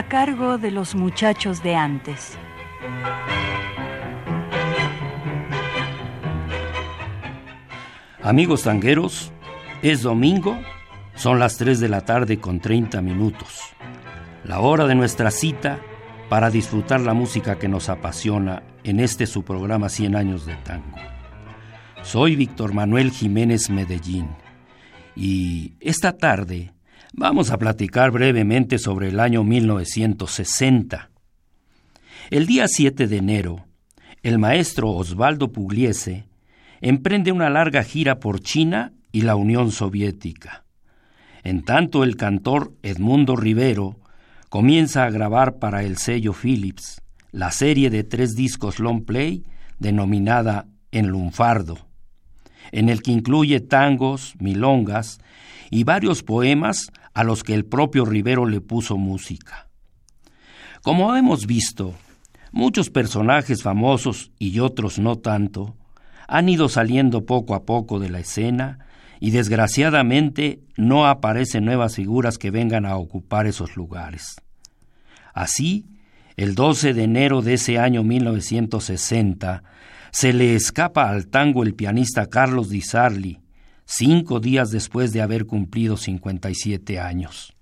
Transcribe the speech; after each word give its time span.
A 0.00 0.08
cargo 0.08 0.56
de 0.56 0.70
los 0.70 0.94
muchachos 0.94 1.62
de 1.62 1.76
antes. 1.76 2.38
Amigos 8.22 8.62
tangueros, 8.62 9.30
es 9.82 10.00
domingo, 10.00 10.58
son 11.16 11.38
las 11.38 11.58
3 11.58 11.80
de 11.80 11.90
la 11.90 12.00
tarde 12.06 12.40
con 12.40 12.60
30 12.60 13.02
minutos. 13.02 13.60
La 14.44 14.60
hora 14.60 14.86
de 14.86 14.94
nuestra 14.94 15.30
cita 15.30 15.80
para 16.30 16.48
disfrutar 16.48 17.02
la 17.02 17.12
música 17.12 17.58
que 17.58 17.68
nos 17.68 17.90
apasiona 17.90 18.62
en 18.84 19.00
este 19.00 19.26
su 19.26 19.42
programa 19.42 19.90
100 19.90 20.16
años 20.16 20.46
de 20.46 20.54
tango. 20.54 20.96
Soy 22.00 22.36
Víctor 22.36 22.72
Manuel 22.72 23.10
Jiménez 23.10 23.68
Medellín 23.68 24.30
y 25.14 25.74
esta 25.78 26.16
tarde 26.16 26.72
Vamos 27.12 27.50
a 27.50 27.58
platicar 27.58 28.12
brevemente 28.12 28.78
sobre 28.78 29.08
el 29.08 29.18
año 29.18 29.42
1960. 29.42 31.10
El 32.30 32.46
día 32.46 32.68
7 32.68 33.08
de 33.08 33.16
enero, 33.16 33.66
el 34.22 34.38
maestro 34.38 34.90
Osvaldo 34.90 35.50
Pugliese 35.50 36.28
emprende 36.80 37.32
una 37.32 37.50
larga 37.50 37.82
gira 37.82 38.20
por 38.20 38.40
China 38.40 38.92
y 39.10 39.22
la 39.22 39.34
Unión 39.34 39.72
Soviética. 39.72 40.64
En 41.42 41.64
tanto, 41.64 42.04
el 42.04 42.16
cantor 42.16 42.74
Edmundo 42.82 43.34
Rivero 43.34 43.98
comienza 44.48 45.04
a 45.04 45.10
grabar 45.10 45.58
para 45.58 45.82
el 45.82 45.96
sello 45.96 46.32
Philips 46.32 47.02
la 47.32 47.50
serie 47.50 47.90
de 47.90 48.04
tres 48.04 48.34
discos 48.36 48.78
long 48.78 49.04
play 49.04 49.44
denominada 49.80 50.66
En 50.92 51.08
Lunfardo, 51.08 51.88
en 52.70 52.88
el 52.88 53.02
que 53.02 53.10
incluye 53.10 53.60
tangos, 53.60 54.34
milongas 54.38 55.18
y 55.70 55.84
varios 55.84 56.22
poemas 56.22 56.92
a 57.14 57.24
los 57.24 57.42
que 57.42 57.54
el 57.54 57.64
propio 57.64 58.04
Rivero 58.04 58.46
le 58.46 58.60
puso 58.60 58.96
música. 58.96 59.68
Como 60.82 61.14
hemos 61.16 61.46
visto, 61.46 61.94
muchos 62.52 62.90
personajes 62.90 63.62
famosos 63.62 64.30
y 64.38 64.60
otros 64.60 64.98
no 64.98 65.16
tanto 65.16 65.76
han 66.26 66.48
ido 66.48 66.68
saliendo 66.68 67.26
poco 67.26 67.54
a 67.54 67.64
poco 67.64 67.98
de 67.98 68.08
la 68.08 68.20
escena 68.20 68.86
y 69.18 69.32
desgraciadamente 69.32 70.60
no 70.76 71.06
aparecen 71.06 71.64
nuevas 71.64 71.96
figuras 71.96 72.38
que 72.38 72.50
vengan 72.50 72.86
a 72.86 72.96
ocupar 72.96 73.46
esos 73.46 73.76
lugares. 73.76 74.36
Así, 75.34 75.86
el 76.36 76.54
12 76.54 76.94
de 76.94 77.02
enero 77.04 77.42
de 77.42 77.54
ese 77.54 77.78
año 77.78 78.02
1960, 78.02 79.62
se 80.12 80.32
le 80.32 80.54
escapa 80.54 81.10
al 81.10 81.26
tango 81.26 81.62
el 81.62 81.74
pianista 81.74 82.26
Carlos 82.26 82.70
Di 82.70 82.80
Sarli, 82.80 83.39
cinco 83.90 84.38
días 84.38 84.70
después 84.70 85.12
de 85.12 85.20
haber 85.20 85.46
cumplido 85.46 85.96
57 85.96 87.00
años. 87.00 87.56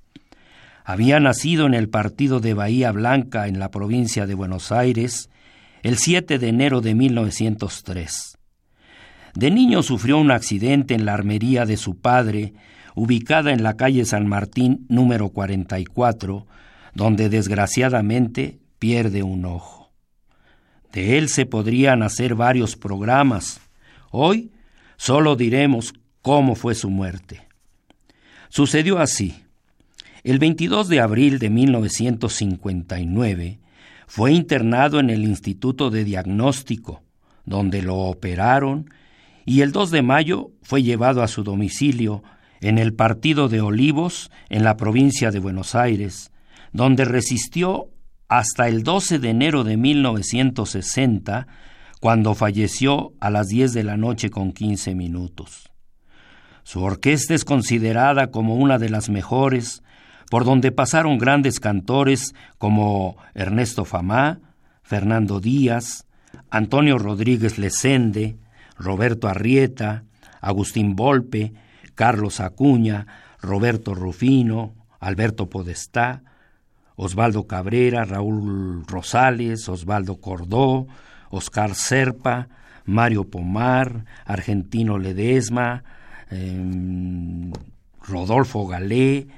Había 0.84 1.20
nacido 1.20 1.66
en 1.66 1.72
el 1.72 1.88
partido 1.88 2.40
de 2.40 2.52
Bahía 2.52 2.92
Blanca, 2.92 3.48
en 3.48 3.58
la 3.58 3.70
provincia 3.70 4.26
de 4.26 4.34
Buenos 4.34 4.70
Aires, 4.70 5.30
el 5.82 5.96
7 5.96 6.38
de 6.38 6.48
enero 6.48 6.80
de 6.82 6.94
1903. 6.94 8.38
De 9.34 9.50
niño 9.50 9.82
sufrió 9.82 10.18
un 10.18 10.30
accidente 10.30 10.94
en 10.94 11.06
la 11.06 11.14
armería 11.14 11.64
de 11.64 11.78
su 11.78 11.98
padre, 11.98 12.52
ubicada 12.94 13.52
en 13.52 13.62
la 13.62 13.76
calle 13.76 14.04
San 14.04 14.26
Martín 14.26 14.84
número 14.88 15.30
44, 15.30 16.46
donde 16.94 17.28
desgraciadamente 17.30 18.58
pierde 18.78 19.22
un 19.22 19.46
ojo. 19.46 19.92
De 20.92 21.16
él 21.16 21.28
se 21.28 21.46
podrían 21.46 22.02
hacer 22.02 22.34
varios 22.34 22.76
programas. 22.76 23.60
Hoy 24.10 24.52
solo 24.96 25.36
diremos 25.36 25.94
cómo 26.22 26.54
fue 26.54 26.74
su 26.74 26.88
muerte. 26.90 27.46
Sucedió 28.48 28.98
así. 28.98 29.42
El 30.24 30.38
22 30.38 30.88
de 30.88 31.00
abril 31.00 31.38
de 31.38 31.50
1959 31.50 33.58
fue 34.06 34.32
internado 34.32 35.00
en 35.00 35.10
el 35.10 35.24
Instituto 35.24 35.90
de 35.90 36.04
Diagnóstico, 36.04 37.02
donde 37.44 37.82
lo 37.82 37.96
operaron, 37.96 38.88
y 39.44 39.60
el 39.62 39.72
2 39.72 39.90
de 39.90 40.02
mayo 40.02 40.52
fue 40.62 40.82
llevado 40.82 41.22
a 41.22 41.28
su 41.28 41.44
domicilio 41.44 42.22
en 42.60 42.78
el 42.78 42.94
Partido 42.94 43.48
de 43.48 43.60
Olivos, 43.60 44.30
en 44.48 44.64
la 44.64 44.76
provincia 44.76 45.30
de 45.30 45.38
Buenos 45.38 45.74
Aires, 45.74 46.32
donde 46.72 47.04
resistió 47.04 47.90
hasta 48.28 48.68
el 48.68 48.82
12 48.82 49.18
de 49.18 49.30
enero 49.30 49.64
de 49.64 49.76
1960, 49.76 51.46
cuando 52.00 52.34
falleció 52.34 53.12
a 53.20 53.30
las 53.30 53.48
10 53.48 53.72
de 53.72 53.84
la 53.84 53.96
noche 53.96 54.30
con 54.30 54.52
15 54.52 54.94
minutos. 54.94 55.67
Su 56.68 56.82
orquesta 56.82 57.32
es 57.32 57.46
considerada 57.46 58.26
como 58.30 58.56
una 58.56 58.76
de 58.76 58.90
las 58.90 59.08
mejores, 59.08 59.82
por 60.30 60.44
donde 60.44 60.70
pasaron 60.70 61.16
grandes 61.16 61.60
cantores 61.60 62.34
como 62.58 63.16
Ernesto 63.32 63.86
Famá, 63.86 64.40
Fernando 64.82 65.40
Díaz, 65.40 66.06
Antonio 66.50 66.98
Rodríguez 66.98 67.56
Lesende, 67.56 68.36
Roberto 68.76 69.28
Arrieta, 69.28 70.04
Agustín 70.42 70.94
Volpe, 70.94 71.54
Carlos 71.94 72.38
Acuña, 72.38 73.06
Roberto 73.40 73.94
Rufino, 73.94 74.74
Alberto 75.00 75.48
Podestá, 75.48 76.20
Osvaldo 76.96 77.46
Cabrera, 77.46 78.04
Raúl 78.04 78.84
Rosales, 78.86 79.66
Osvaldo 79.70 80.20
Cordó, 80.20 80.86
Oscar 81.30 81.74
Serpa, 81.74 82.48
Mario 82.84 83.24
Pomar, 83.24 84.04
Argentino 84.26 84.98
Ledesma, 84.98 85.82
Em, 86.30 87.52
Rodolfo 88.00 88.66
Galé, 88.66 89.28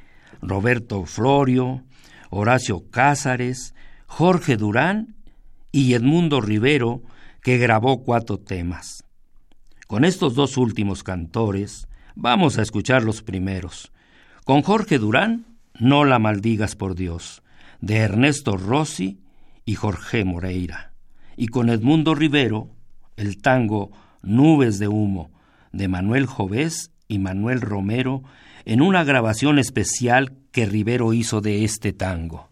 Roberto 0.42 1.04
Florio, 1.04 1.82
Horacio 2.30 2.88
Cázares, 2.90 3.74
Jorge 4.06 4.56
Durán 4.56 5.16
y 5.72 5.94
Edmundo 5.94 6.40
Rivero, 6.40 7.02
que 7.42 7.58
grabó 7.58 8.02
cuatro 8.02 8.38
temas. 8.38 9.04
Con 9.86 10.04
estos 10.04 10.34
dos 10.34 10.56
últimos 10.56 11.02
cantores, 11.02 11.88
vamos 12.14 12.58
a 12.58 12.62
escuchar 12.62 13.02
los 13.02 13.22
primeros. 13.22 13.92
Con 14.44 14.62
Jorge 14.62 14.98
Durán, 14.98 15.46
No 15.78 16.04
la 16.04 16.18
maldigas 16.18 16.76
por 16.76 16.94
Dios, 16.94 17.42
de 17.80 17.96
Ernesto 17.98 18.56
Rossi 18.56 19.20
y 19.64 19.74
Jorge 19.74 20.24
Moreira. 20.24 20.92
Y 21.36 21.48
con 21.48 21.70
Edmundo 21.70 22.14
Rivero, 22.14 22.68
el 23.16 23.40
tango 23.40 23.90
Nubes 24.22 24.78
de 24.78 24.88
Humo, 24.88 25.30
de 25.72 25.88
Manuel 25.88 26.26
Jovés 26.26 26.90
y 27.08 27.18
Manuel 27.18 27.60
Romero 27.60 28.22
en 28.64 28.82
una 28.82 29.04
grabación 29.04 29.58
especial 29.58 30.32
que 30.52 30.66
Rivero 30.66 31.12
hizo 31.12 31.40
de 31.40 31.64
este 31.64 31.92
tango. 31.92 32.48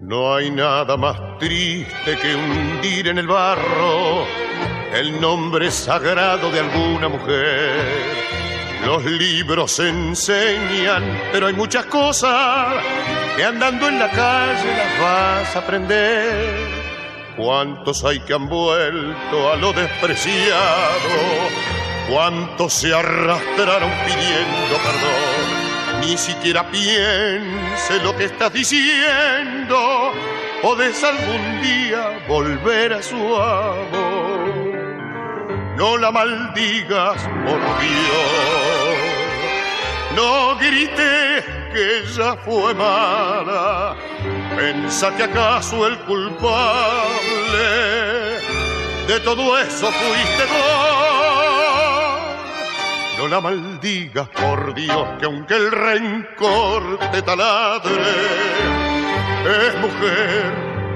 No 0.00 0.34
hay 0.34 0.50
nada 0.50 0.96
más 0.96 1.38
triste 1.38 2.16
que 2.22 2.34
hundir 2.34 3.08
en 3.08 3.18
el 3.18 3.26
barro 3.26 4.47
el 4.92 5.20
nombre 5.20 5.70
sagrado 5.70 6.50
de 6.50 6.60
alguna 6.60 7.08
mujer. 7.08 8.18
Los 8.84 9.04
libros 9.04 9.78
enseñan, 9.80 11.20
pero 11.32 11.48
hay 11.48 11.52
muchas 11.52 11.86
cosas 11.86 12.82
que 13.36 13.44
andando 13.44 13.88
en 13.88 13.98
la 13.98 14.10
calle 14.10 14.76
las 14.76 15.00
vas 15.00 15.56
a 15.56 15.58
aprender. 15.58 16.56
¿Cuántos 17.36 18.04
hay 18.04 18.20
que 18.20 18.34
han 18.34 18.48
vuelto 18.48 19.52
a 19.52 19.56
lo 19.56 19.72
despreciado? 19.72 21.08
¿Cuántos 22.08 22.72
se 22.72 22.94
arrastraron 22.94 23.90
pidiendo 24.06 24.76
perdón? 24.82 26.00
Ni 26.00 26.16
siquiera 26.16 26.68
piense 26.70 28.00
lo 28.02 28.16
que 28.16 28.24
estás 28.24 28.52
diciendo. 28.52 30.12
Podés 30.62 31.04
algún 31.04 31.60
día 31.62 32.24
volver 32.26 32.94
a 32.94 33.02
su 33.02 33.16
amor 33.16 34.67
no 35.78 35.96
la 35.96 36.10
maldigas, 36.10 37.22
por 37.22 37.60
Dios. 37.80 38.98
No 40.16 40.56
grites 40.56 41.44
que 41.72 41.98
ella 42.00 42.36
fue 42.44 42.74
mala, 42.74 43.94
Pensa 44.56 45.14
que 45.16 45.22
acaso 45.22 45.86
el 45.86 45.96
culpable 46.00 47.68
de 49.06 49.20
todo 49.20 49.56
eso 49.56 49.86
fuiste 49.92 50.44
vos. 50.52 50.98
No 53.18 53.28
la 53.28 53.40
maldigas, 53.40 54.28
por 54.30 54.74
Dios, 54.74 55.06
que 55.20 55.26
aunque 55.26 55.54
el 55.54 55.70
rencor 55.70 56.98
te 57.12 57.22
taladre, 57.22 58.02
es 59.44 59.74
mujer, 59.76 60.52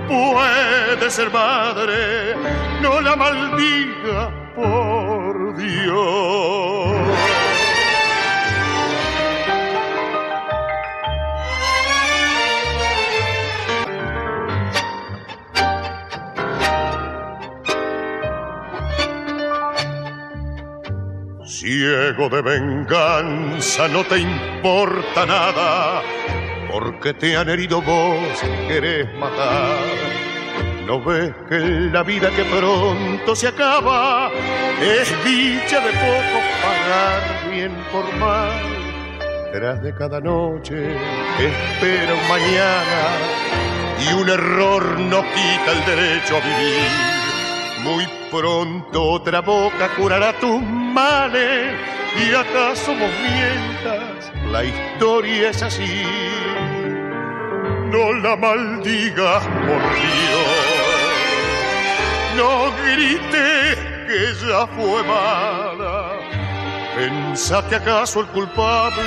puede 0.08 1.08
ser 1.08 1.30
madre. 1.30 2.34
No 2.80 3.00
la 3.00 3.14
maldiga, 3.14 4.41
por 4.54 5.56
Dios. 5.56 6.42
Ciego 21.46 22.28
de 22.28 22.42
venganza, 22.42 23.86
no 23.88 24.02
te 24.04 24.18
importa 24.18 25.24
nada, 25.26 26.02
porque 26.70 27.14
te 27.14 27.36
han 27.36 27.48
herido 27.48 27.80
vos, 27.80 28.40
querés 28.66 29.06
matar. 29.14 30.21
¿No 30.92 31.00
ves 31.00 31.32
que 31.48 31.58
la 31.90 32.02
vida 32.02 32.28
que 32.36 32.44
pronto 32.44 33.34
se 33.34 33.48
acaba 33.48 34.30
es 34.78 35.08
dicha 35.24 35.80
de 35.80 35.90
poco 35.90 36.38
pagar 36.62 37.50
bien 37.50 37.72
por 37.90 38.14
mal? 38.16 38.52
Tras 39.54 39.82
de 39.82 39.94
cada 39.94 40.20
noche 40.20 40.94
espera 41.40 42.12
un 42.12 42.28
mañana 42.28 43.04
y 44.04 44.12
un 44.20 44.28
error 44.28 44.84
no 44.98 45.22
quita 45.22 45.72
el 45.72 45.84
derecho 45.86 46.36
a 46.36 46.40
vivir. 46.40 46.90
Muy 47.84 48.06
pronto 48.30 49.12
otra 49.12 49.40
boca 49.40 49.88
curará 49.96 50.38
tus 50.40 50.60
males 50.60 51.72
y 52.22 52.34
acaso 52.34 52.90
vos 52.90 53.10
mientas, 53.22 54.30
la 54.50 54.62
historia 54.62 55.48
es 55.48 55.62
así. 55.62 56.04
No 57.90 58.12
la 58.12 58.36
maldigas, 58.36 59.46
por 59.46 59.82
Dios, 59.94 60.61
no 62.36 62.72
grites 62.82 63.76
que 64.06 64.34
ya 64.46 64.66
fue 64.66 65.02
mala. 65.04 66.12
Pensa 66.96 67.66
que 67.68 67.76
acaso 67.76 68.20
el 68.20 68.26
culpable 68.28 69.02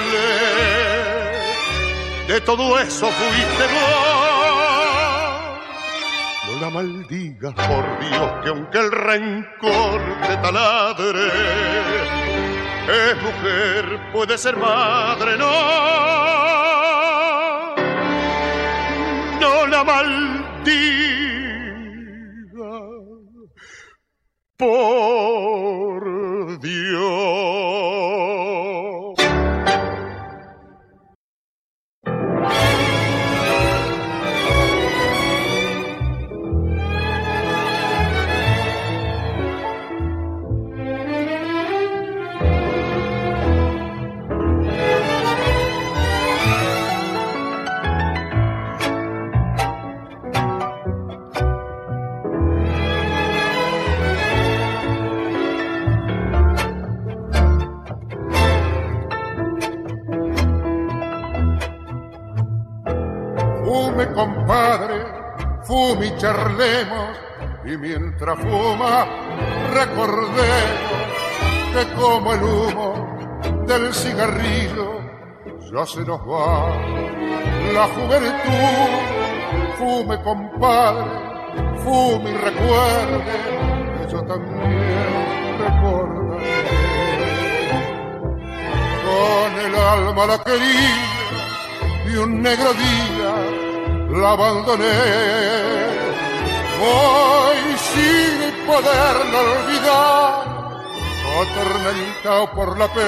de 2.27 2.41
todo 2.41 2.79
eso 2.79 3.07
fuiste 3.07 3.63
vos 3.73 4.25
la 6.59 6.69
maldigas, 6.69 7.53
por 7.53 7.99
Dios, 7.99 8.31
que 8.43 8.49
aunque 8.49 8.77
el 8.79 8.91
rencor 8.91 10.01
te 10.25 10.37
taladre, 10.37 11.27
es 12.87 13.15
mujer, 13.21 14.11
puede 14.13 14.37
ser 14.37 14.55
madre, 14.57 15.37
no. 15.37 15.51
No 19.41 19.67
la 19.67 19.83
maldiga, 19.83 20.24
por 24.57 26.03
Dios. 26.59 27.54
Charlemos 66.55 67.17
y 67.65 67.77
mientras 67.77 68.39
fuma 68.39 69.05
recordemos 69.73 70.37
que 71.73 71.93
como 71.93 72.33
el 72.33 72.43
humo 72.43 73.65
del 73.67 73.93
cigarrillo 73.93 74.99
ya 75.71 75.85
se 75.85 76.01
nos 76.01 76.21
va 76.21 76.69
la 77.73 77.87
juventud. 77.87 79.15
Fume 79.77 80.21
compadre, 80.21 81.11
fume 81.83 82.31
y 82.31 82.33
recuerde 82.33 83.23
que 83.97 84.11
yo 84.11 84.23
también 84.23 85.59
recordaré. 85.59 86.55
Con 89.03 89.65
el 89.65 89.75
alma 89.75 90.25
la 90.25 90.37
quería 90.43 92.13
y 92.13 92.17
un 92.17 92.41
negro 92.41 92.73
día 92.73 94.19
la 94.21 94.31
abandoné 94.31 95.94
Hoy 96.81 97.77
sin 97.77 98.65
poderlo 98.65 99.37
olvidar, 99.39 100.43
atormentado 101.41 102.51
por 102.53 102.77
la 102.77 102.87
pena, 102.93 103.05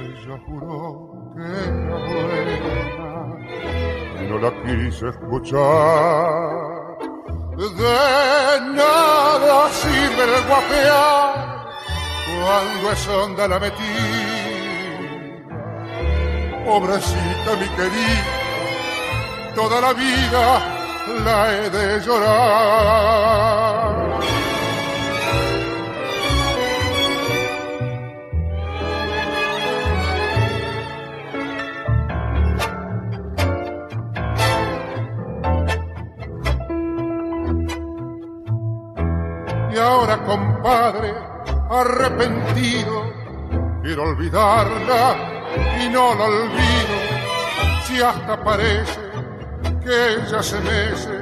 ella 0.00 0.36
juró 0.46 0.82
que 1.36 1.42
era 1.42 1.96
buena 2.08 3.10
y 4.18 4.22
no 4.28 4.36
la 4.38 4.50
quise 4.62 5.08
escuchar. 5.08 6.70
De 7.60 8.60
nada 8.72 9.68
sirve 9.68 10.24
el 10.24 10.44
guapear 10.48 11.34
cuando 12.40 12.92
es 12.92 13.08
onda 13.08 13.46
la 13.46 13.58
metida. 13.58 14.08
Pobrecita 16.64 17.56
mi 17.60 17.68
querida, 17.76 18.24
toda 19.54 19.80
la 19.82 19.92
vida 19.92 20.79
la 21.24 21.52
he 21.54 21.70
de 21.70 22.00
llorar. 22.00 23.00
Y 39.72 39.78
ahora, 39.78 40.18
compadre, 40.24 41.14
arrepentido, 41.70 43.12
quiero 43.82 44.02
olvidarla 44.02 45.16
y 45.80 45.88
no 45.88 46.14
la 46.14 46.24
olvido, 46.24 46.96
si 47.84 48.02
hasta 48.02 48.42
parece 48.42 49.09
que 49.90 50.14
ella 50.14 50.40
se 50.40 50.60
mece 50.60 51.16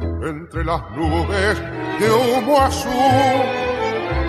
entre 0.00 0.64
las 0.64 0.82
nubes 0.92 1.60
de 1.98 2.08
humo 2.08 2.60
azul. 2.60 3.42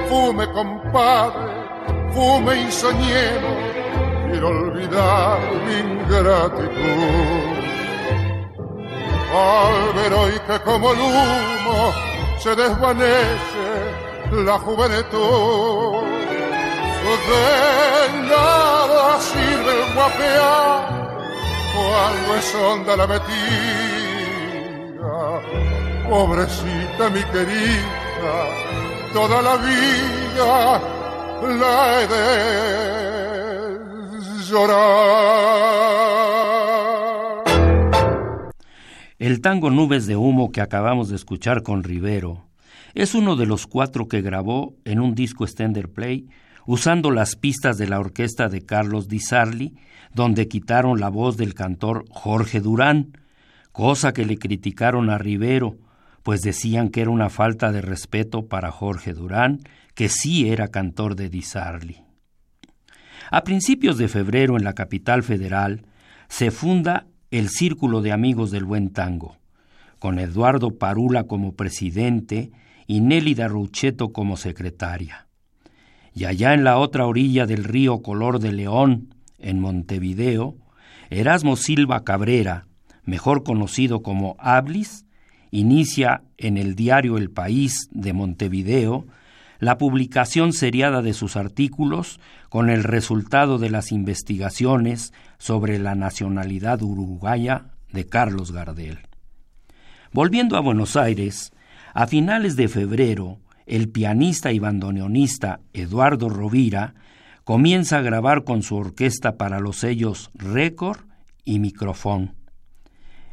Fume, 0.09 0.51
compadre, 0.51 1.53
fume 2.11 2.61
y 2.61 2.71
soñemos, 2.71 3.59
quiero 4.31 4.47
olvidar 4.47 5.39
mi 5.65 5.75
ingratitud. 5.91 7.53
Al 9.31 9.93
ver 9.95 10.13
hoy 10.13 10.33
que 10.47 10.59
como 10.61 10.93
el 10.93 10.99
humo 10.99 11.93
se 12.39 12.55
desvanece 12.55 13.67
la 14.31 14.57
juventud, 14.57 16.03
de 17.29 18.27
nada 18.27 19.19
sirve 19.19 19.93
guapear 19.93 21.02
cuando 21.73 22.35
es 22.35 22.55
honda 22.55 22.95
la 22.95 23.07
metida. 23.07 23.41
Pobrecita 26.09 27.09
mi 27.09 27.23
querida, 27.23 28.35
toda 29.13 29.41
la 29.41 29.57
vida 29.57 30.81
la 31.41 32.01
he 32.01 32.07
de 32.07 32.23
llorar. 34.49 35.43
El 39.19 39.41
tango 39.41 39.69
Nubes 39.69 40.05
de 40.05 40.15
Humo 40.15 40.51
que 40.51 40.61
acabamos 40.61 41.09
de 41.09 41.15
escuchar 41.15 41.63
con 41.63 41.83
Rivero 41.83 42.45
es 42.93 43.15
uno 43.15 43.35
de 43.35 43.45
los 43.45 43.67
cuatro 43.67 44.07
que 44.07 44.21
grabó 44.21 44.75
en 44.85 44.99
un 44.99 45.15
disco 45.15 45.47
Stender 45.47 45.89
Play 45.91 46.27
usando 46.65 47.11
las 47.11 47.35
pistas 47.35 47.77
de 47.77 47.87
la 47.87 47.99
orquesta 47.99 48.49
de 48.49 48.65
Carlos 48.65 49.07
Di 49.07 49.19
Sarli, 49.19 49.75
donde 50.13 50.47
quitaron 50.47 50.99
la 50.99 51.09
voz 51.09 51.37
del 51.37 51.53
cantor 51.53 52.05
Jorge 52.09 52.59
Durán, 52.59 53.17
cosa 53.71 54.13
que 54.13 54.25
le 54.25 54.37
criticaron 54.37 55.09
a 55.09 55.17
Rivero, 55.17 55.77
pues 56.21 56.41
decían 56.41 56.89
que 56.89 57.01
era 57.01 57.09
una 57.09 57.29
falta 57.29 57.71
de 57.71 57.81
respeto 57.81 58.47
para 58.47 58.71
Jorge 58.71 59.13
Durán, 59.13 59.59
que 59.93 60.09
sí 60.09 60.49
era 60.49 60.69
cantor 60.69 61.15
de 61.15 61.29
Di 61.29 61.41
Sarli. 61.41 61.97
A 63.29 63.43
principios 63.43 63.97
de 63.97 64.07
febrero 64.07 64.57
en 64.57 64.63
la 64.63 64.73
capital 64.73 65.23
federal 65.23 65.85
se 66.29 66.51
funda 66.51 67.07
el 67.31 67.49
Círculo 67.49 68.01
de 68.01 68.11
Amigos 68.11 68.51
del 68.51 68.63
Buen 68.63 68.91
Tango, 68.91 69.37
con 69.99 70.19
Eduardo 70.19 70.77
Parula 70.77 71.23
como 71.23 71.55
presidente 71.55 72.51
y 72.87 73.01
Nélida 73.01 73.47
Rucheto 73.47 74.13
como 74.13 74.37
secretaria. 74.37 75.27
Y 76.13 76.25
allá 76.25 76.53
en 76.53 76.63
la 76.63 76.77
otra 76.77 77.05
orilla 77.05 77.45
del 77.45 77.63
río 77.63 78.01
Color 78.01 78.39
de 78.39 78.53
León, 78.53 79.15
en 79.39 79.59
Montevideo, 79.59 80.55
Erasmo 81.09 81.55
Silva 81.55 82.03
Cabrera, 82.03 82.65
mejor 83.03 83.43
conocido 83.43 84.01
como 84.01 84.35
Ablis, 84.39 85.05
inicia 85.51 86.23
en 86.37 86.57
el 86.57 86.75
diario 86.75 87.17
El 87.17 87.29
País 87.29 87.89
de 87.91 88.13
Montevideo 88.13 89.05
la 89.59 89.77
publicación 89.77 90.51
seriada 90.51 91.01
de 91.01 91.13
sus 91.13 91.37
artículos 91.37 92.19
con 92.49 92.69
el 92.69 92.83
resultado 92.83 93.59
de 93.59 93.69
las 93.69 93.91
investigaciones 93.91 95.13
sobre 95.37 95.79
la 95.79 95.95
nacionalidad 95.95 96.81
uruguaya 96.81 97.67
de 97.91 98.05
Carlos 98.05 98.51
Gardel. 98.51 98.99
Volviendo 100.11 100.57
a 100.57 100.59
Buenos 100.59 100.97
Aires, 100.97 101.53
a 101.93 102.07
finales 102.07 102.55
de 102.55 102.67
febrero, 102.67 103.39
el 103.65 103.89
pianista 103.89 104.51
y 104.51 104.59
bandoneonista 104.59 105.59
Eduardo 105.73 106.29
Rovira 106.29 106.95
comienza 107.43 107.97
a 107.97 108.01
grabar 108.01 108.43
con 108.43 108.63
su 108.63 108.75
orquesta 108.75 109.37
para 109.37 109.59
los 109.59 109.77
sellos 109.77 110.29
Record 110.33 111.01
y 111.43 111.59
Microfón. 111.59 112.35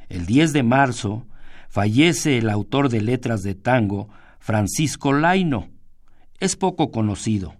El 0.08 0.26
10 0.26 0.52
de 0.52 0.62
marzo 0.62 1.26
fallece 1.68 2.38
el 2.38 2.50
autor 2.50 2.88
de 2.88 3.00
letras 3.00 3.42
de 3.42 3.54
tango 3.54 4.08
Francisco 4.40 5.12
Laino. 5.12 5.68
Es 6.40 6.56
poco 6.56 6.90
conocido, 6.90 7.54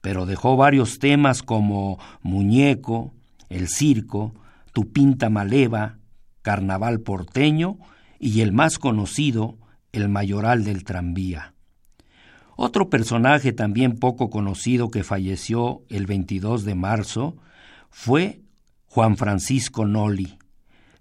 pero 0.00 0.26
dejó 0.26 0.56
varios 0.56 0.98
temas 0.98 1.42
como 1.42 1.98
Muñeco, 2.22 3.14
El 3.48 3.68
Circo, 3.68 4.34
Tu 4.72 4.90
Pinta 4.92 5.30
Maleva, 5.30 5.98
Carnaval 6.42 7.00
Porteño 7.00 7.78
y 8.18 8.40
el 8.40 8.52
más 8.52 8.78
conocido, 8.78 9.58
El 9.92 10.08
Mayoral 10.08 10.64
del 10.64 10.82
Tranvía. 10.82 11.54
Otro 12.64 12.88
personaje 12.88 13.52
también 13.52 13.98
poco 13.98 14.30
conocido 14.30 14.88
que 14.88 15.02
falleció 15.02 15.82
el 15.88 16.06
22 16.06 16.64
de 16.64 16.76
marzo 16.76 17.36
fue 17.90 18.40
Juan 18.86 19.16
Francisco 19.16 19.84
Noli, 19.84 20.38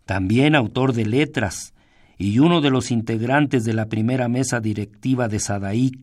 también 0.06 0.56
autor 0.56 0.94
de 0.94 1.06
letras 1.06 1.76
y 2.18 2.40
uno 2.40 2.62
de 2.62 2.72
los 2.72 2.90
integrantes 2.90 3.64
de 3.64 3.74
la 3.74 3.90
primera 3.90 4.28
mesa 4.28 4.60
directiva 4.60 5.28
de 5.28 5.38
Sadaic. 5.38 6.00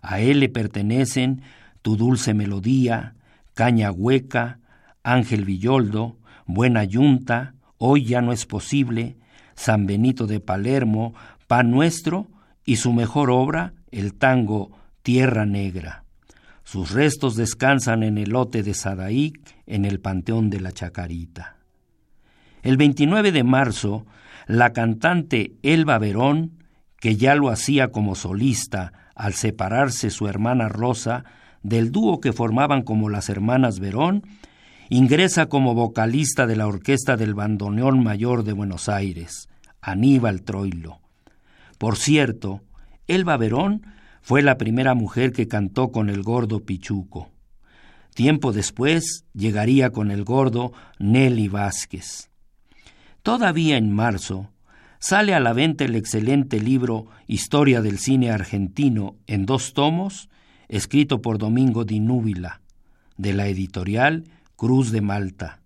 A 0.00 0.20
él 0.20 0.38
le 0.38 0.48
pertenecen 0.48 1.42
Tu 1.82 1.96
Dulce 1.96 2.32
Melodía, 2.32 3.16
Caña 3.54 3.90
Hueca, 3.90 4.60
Ángel 5.02 5.44
Villoldo, 5.44 6.18
Buena 6.46 6.84
Yunta, 6.84 7.54
Hoy 7.78 8.04
ya 8.04 8.22
no 8.22 8.30
es 8.30 8.46
posible, 8.46 9.16
San 9.56 9.86
Benito 9.86 10.28
de 10.28 10.38
Palermo, 10.38 11.14
Pan 11.48 11.72
Nuestro 11.72 12.28
y 12.64 12.76
su 12.76 12.92
mejor 12.92 13.28
obra, 13.32 13.74
el 13.90 14.14
tango 14.14 14.70
Tierra 15.02 15.46
Negra. 15.46 16.04
Sus 16.64 16.90
restos 16.90 17.34
descansan 17.36 18.02
en 18.02 18.18
el 18.18 18.30
lote 18.30 18.62
de 18.62 18.74
Sadaic, 18.74 19.56
en 19.66 19.84
el 19.84 20.00
Panteón 20.00 20.50
de 20.50 20.60
la 20.60 20.72
Chacarita. 20.72 21.56
El 22.62 22.76
29 22.76 23.32
de 23.32 23.44
marzo, 23.44 24.06
la 24.46 24.72
cantante 24.72 25.52
Elba 25.62 25.98
Verón, 25.98 26.64
que 27.00 27.16
ya 27.16 27.34
lo 27.34 27.48
hacía 27.48 27.88
como 27.88 28.14
solista 28.14 28.92
al 29.14 29.34
separarse 29.34 30.10
su 30.10 30.28
hermana 30.28 30.68
Rosa 30.68 31.24
del 31.62 31.90
dúo 31.90 32.20
que 32.20 32.32
formaban 32.32 32.82
como 32.82 33.08
las 33.08 33.28
hermanas 33.28 33.80
Verón, 33.80 34.22
ingresa 34.90 35.46
como 35.46 35.74
vocalista 35.74 36.46
de 36.46 36.56
la 36.56 36.66
Orquesta 36.66 37.16
del 37.16 37.34
Bandoneón 37.34 38.02
Mayor 38.02 38.44
de 38.44 38.52
Buenos 38.52 38.88
Aires, 38.88 39.48
Aníbal 39.80 40.42
Troilo. 40.42 41.00
Por 41.78 41.96
cierto, 41.96 42.62
Elba 43.08 43.36
Verón 43.38 43.86
fue 44.20 44.42
la 44.42 44.58
primera 44.58 44.94
mujer 44.94 45.32
que 45.32 45.48
cantó 45.48 45.90
con 45.90 46.10
el 46.10 46.22
gordo 46.22 46.60
Pichuco. 46.60 47.30
Tiempo 48.14 48.52
después 48.52 49.24
llegaría 49.32 49.90
con 49.90 50.10
el 50.10 50.24
gordo 50.24 50.72
Nelly 50.98 51.48
Vázquez. 51.48 52.30
Todavía 53.22 53.76
en 53.76 53.92
marzo 53.92 54.50
sale 54.98 55.34
a 55.34 55.40
la 55.40 55.52
venta 55.52 55.84
el 55.84 55.96
excelente 55.96 56.60
libro 56.60 57.06
Historia 57.26 57.80
del 57.80 57.98
cine 57.98 58.30
argentino 58.30 59.16
en 59.26 59.46
dos 59.46 59.72
tomos, 59.72 60.28
escrito 60.68 61.22
por 61.22 61.38
Domingo 61.38 61.84
Di 61.84 62.00
Núbila, 62.00 62.60
de 63.16 63.32
la 63.32 63.46
editorial 63.46 64.24
Cruz 64.56 64.90
de 64.90 65.00
Malta. 65.00 65.60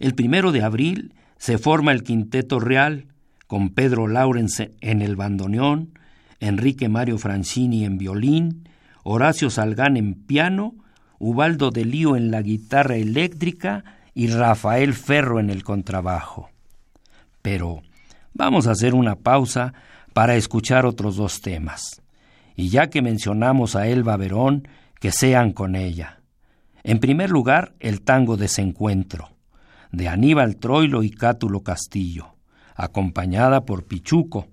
El 0.00 0.14
primero 0.14 0.52
de 0.52 0.62
abril 0.62 1.14
se 1.38 1.56
forma 1.58 1.92
el 1.92 2.02
Quinteto 2.02 2.60
Real, 2.60 3.06
con 3.46 3.70
Pedro 3.70 4.08
Laurence 4.08 4.72
en 4.80 5.00
el 5.00 5.16
bandoneón, 5.16 5.98
Enrique 6.40 6.88
Mario 6.88 7.18
Francini 7.18 7.84
en 7.84 7.98
violín, 7.98 8.68
Horacio 9.02 9.50
Salgán 9.50 9.96
en 9.96 10.14
piano, 10.14 10.74
Ubaldo 11.18 11.70
de 11.70 11.84
Lío 11.84 12.16
en 12.16 12.30
la 12.30 12.42
guitarra 12.42 12.96
eléctrica 12.96 13.84
y 14.14 14.28
Rafael 14.28 14.94
Ferro 14.94 15.40
en 15.40 15.50
el 15.50 15.64
contrabajo. 15.64 16.50
Pero 17.42 17.82
vamos 18.32 18.66
a 18.66 18.72
hacer 18.72 18.94
una 18.94 19.16
pausa 19.16 19.74
para 20.12 20.36
escuchar 20.36 20.86
otros 20.86 21.16
dos 21.16 21.40
temas. 21.40 22.02
Y 22.56 22.68
ya 22.68 22.88
que 22.88 23.02
mencionamos 23.02 23.76
a 23.76 23.88
Elba 23.88 24.16
Verón, 24.16 24.68
que 25.00 25.12
sean 25.12 25.52
con 25.52 25.74
ella. 25.74 26.20
En 26.84 27.00
primer 27.00 27.30
lugar, 27.30 27.74
el 27.80 28.02
tango 28.02 28.36
Desencuentro, 28.36 29.30
de 29.90 30.08
Aníbal 30.08 30.56
Troilo 30.56 31.02
y 31.02 31.10
Cátulo 31.10 31.62
Castillo, 31.62 32.34
acompañada 32.74 33.64
por 33.64 33.84
Pichuco. 33.84 34.48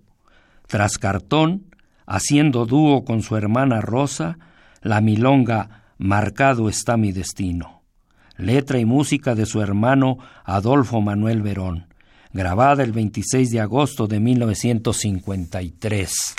Tras 0.67 0.97
Cartón, 0.97 1.65
haciendo 2.05 2.65
dúo 2.65 3.05
con 3.05 3.21
su 3.21 3.35
hermana 3.35 3.81
Rosa, 3.81 4.39
la 4.81 5.01
milonga 5.01 5.83
Marcado 5.97 6.69
está 6.69 6.95
mi 6.97 7.11
destino. 7.11 7.81
Letra 8.37 8.79
y 8.79 8.85
música 8.85 9.35
de 9.35 9.45
su 9.45 9.61
hermano 9.61 10.17
Adolfo 10.43 11.01
Manuel 11.01 11.43
Verón, 11.43 11.85
grabada 12.33 12.83
el 12.83 12.91
26 12.91 13.51
de 13.51 13.59
agosto 13.59 14.07
de 14.07 14.19
1953. 14.19 16.35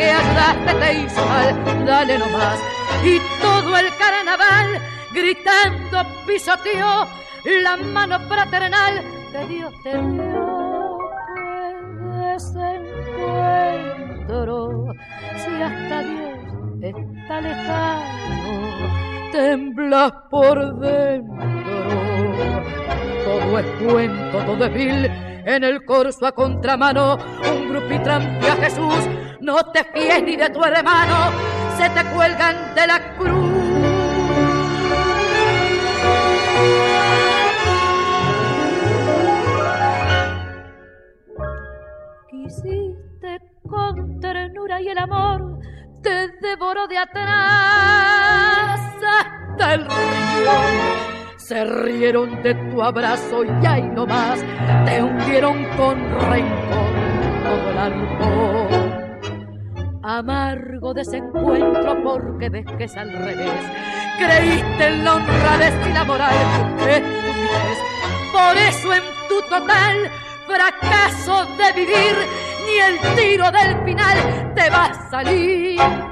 Que 0.00 0.10
ayudaste 0.10 0.74
te 0.74 0.94
hizo 0.94 1.24
mal, 1.26 1.84
dale 1.84 2.18
nomás. 2.18 2.58
Y 3.04 3.20
todo 3.42 3.76
el 3.76 3.94
carnaval 3.98 4.80
gritando 5.12 6.06
pisoteó 6.26 7.06
la 7.62 7.76
mano 7.76 8.18
fraternal 8.20 9.04
que 9.30 9.46
Dios 9.46 9.74
te 9.82 9.90
dio. 9.90 10.98
Desencuentro, 12.32 14.94
si 15.36 15.62
hasta 15.62 16.02
Dios 16.02 16.38
está 16.80 17.42
lejano, 17.42 18.72
temblas 19.32 20.12
por 20.30 20.80
dentro. 20.80 21.36
Todo 23.24 23.58
es 23.58 23.66
cuento, 23.84 24.38
todo 24.46 24.64
es 24.64 24.72
vil, 24.72 25.10
en 25.44 25.62
el 25.62 25.84
corso 25.84 26.24
a 26.26 26.32
contramano, 26.32 27.18
un 27.52 27.68
grupitrampe 27.68 28.48
a 28.48 28.56
Jesús, 28.56 29.06
no 29.40 29.56
te 29.72 29.84
fíes 29.84 30.22
ni 30.22 30.36
de 30.36 30.50
tu 30.50 30.62
hermano, 30.62 31.32
se 31.76 31.88
te 31.90 32.04
cuelgan 32.14 32.74
de 32.74 32.86
la 32.86 33.14
cruz. 33.16 33.50
Quisiste 42.30 43.40
con 43.68 44.20
ternura 44.20 44.80
y 44.80 44.88
el 44.88 44.98
amor 44.98 45.58
te 46.02 46.28
devoró 46.40 46.86
de 46.86 46.98
atrás 46.98 48.80
hasta 49.08 49.74
el 49.74 49.84
río. 49.84 51.00
Se 51.36 51.64
rieron 51.64 52.42
de 52.42 52.54
tu 52.54 52.82
abrazo 52.82 53.44
y 53.44 53.66
ahí 53.66 53.82
nomás 53.82 54.40
te 54.84 55.02
hundieron 55.02 55.64
con 55.76 55.98
rencor 56.30 56.90
todo 57.42 57.70
el 57.70 57.78
alcohol. 57.78 58.79
Amargo 60.02 60.94
desencuentro 60.94 62.02
porque 62.02 62.48
ves 62.48 62.64
que 62.78 62.84
es 62.84 62.96
al 62.96 63.12
revés. 63.12 63.52
Creíste 64.18 64.86
en 64.86 65.04
la 65.04 65.16
honradez 65.16 65.74
y 65.86 65.92
la 65.92 66.04
moral, 66.04 66.34
estupidez. 66.78 67.78
Por 68.32 68.56
eso 68.56 68.94
en 68.94 69.02
tu 69.28 69.42
total 69.50 70.10
fracaso 70.46 71.44
de 71.56 71.72
vivir, 71.74 72.16
ni 72.66 72.78
el 72.78 73.16
tiro 73.16 73.50
del 73.50 73.84
final 73.84 74.54
te 74.54 74.70
va 74.70 74.86
a 74.86 75.10
salir. 75.10 76.09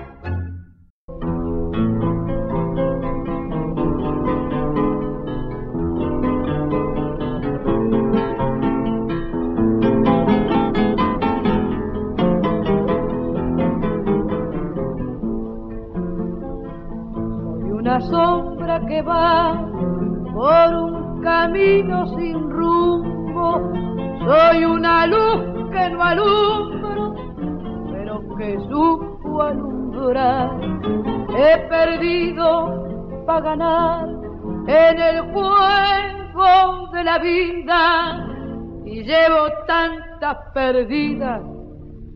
Sin 22.16 22.50
rumbo. 22.50 23.72
Soy 24.24 24.64
una 24.64 25.06
luz 25.06 25.70
que 25.72 25.90
no 25.90 26.02
alumbro, 26.02 27.14
pero 27.92 28.36
que 28.36 28.58
supo 28.68 29.42
alumbrar. 29.42 30.60
He 31.36 31.58
perdido 31.68 33.24
para 33.26 33.40
ganar 33.40 34.08
en 34.66 35.00
el 35.00 35.20
juego 35.32 36.90
de 36.92 37.04
la 37.04 37.18
vida 37.18 38.26
y 38.84 39.02
llevo 39.02 39.48
tantas 39.66 40.36
perdidas 40.54 41.42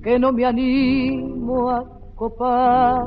que 0.03 0.19
no 0.19 0.33
me 0.33 0.45
animo 0.45 1.71
a 1.71 1.85
copar. 2.17 3.07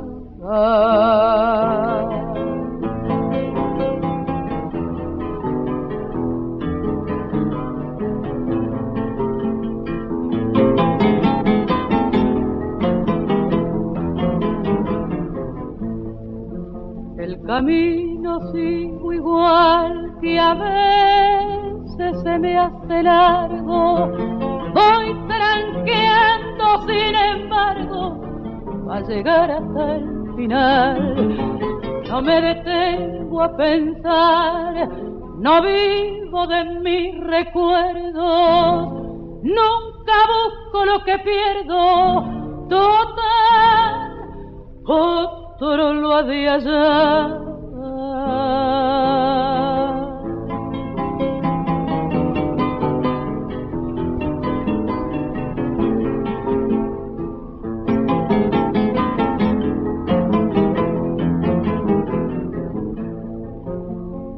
Camino 17.46 18.52
sigo 18.52 19.14
igual 19.14 20.18
que 20.22 20.40
a 20.40 20.54
veces 20.56 22.24
se 22.24 22.40
me 22.40 22.58
hace 22.58 23.04
largo. 23.04 24.08
Voy 24.74 25.28
tranqueando 25.28 26.88
sin 26.88 27.16
embargo 27.16 28.22
a 28.92 29.02
llegar 29.02 29.52
hasta 29.52 29.96
el 29.96 30.34
final. 30.36 31.56
No 32.10 32.22
me 32.22 32.42
detengo 32.42 33.42
a 33.42 33.58
pensar, 33.58 34.90
no 35.40 35.62
vivo 35.62 36.48
de 36.48 36.64
mis 36.82 37.20
recuerdos, 37.24 38.94
nunca 39.44 40.14
busco 40.34 40.86
lo 40.86 41.04
que 41.04 41.18
pierdo, 41.20 42.24
total, 42.70 44.16
lo 45.60 46.14
ha 46.14 46.24
de 46.24 46.50
hallar. 46.50 47.46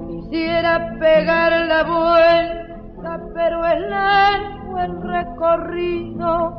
Quisiera 0.08 0.98
pegar 1.00 1.52
la 1.68 1.84
vuelta, 1.84 3.20
pero 3.34 3.66
es 3.66 3.80
largo 3.90 4.80
el 4.80 5.02
recorrido. 5.02 6.58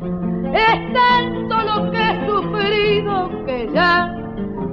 Es 0.52 0.92
tanto 0.92 1.56
lo 1.62 1.90
que 1.90 1.98
he 1.98 2.26
sufrido 2.26 3.44
que 3.46 3.68
ya 3.72 4.17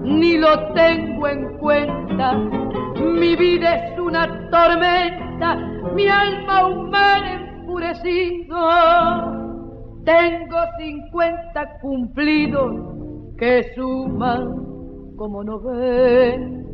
ni 0.05 0.37
lo 0.37 0.73
tengo 0.73 1.27
en 1.27 1.57
cuenta. 1.57 2.33
Mi 2.35 3.35
vida 3.35 3.75
es 3.75 3.99
una 3.99 4.49
tormenta, 4.49 5.55
mi 5.93 6.07
alma 6.07 6.67
un 6.67 6.89
mar 6.89 7.23
enfurecido. 7.25 8.57
Tengo 10.05 10.57
50 10.77 11.79
cumplidos 11.81 12.73
que 13.37 13.73
suman 13.75 15.15
como 15.17 15.43
90. 15.43 16.65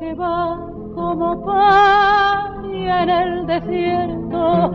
Que 0.00 0.14
va 0.14 0.58
como 0.94 1.44
paria 1.44 3.02
en 3.02 3.10
el 3.10 3.46
desierto. 3.46 4.72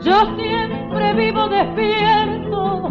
Yo 0.00 0.36
siempre 0.36 1.14
vivo 1.14 1.48
despierto, 1.48 2.90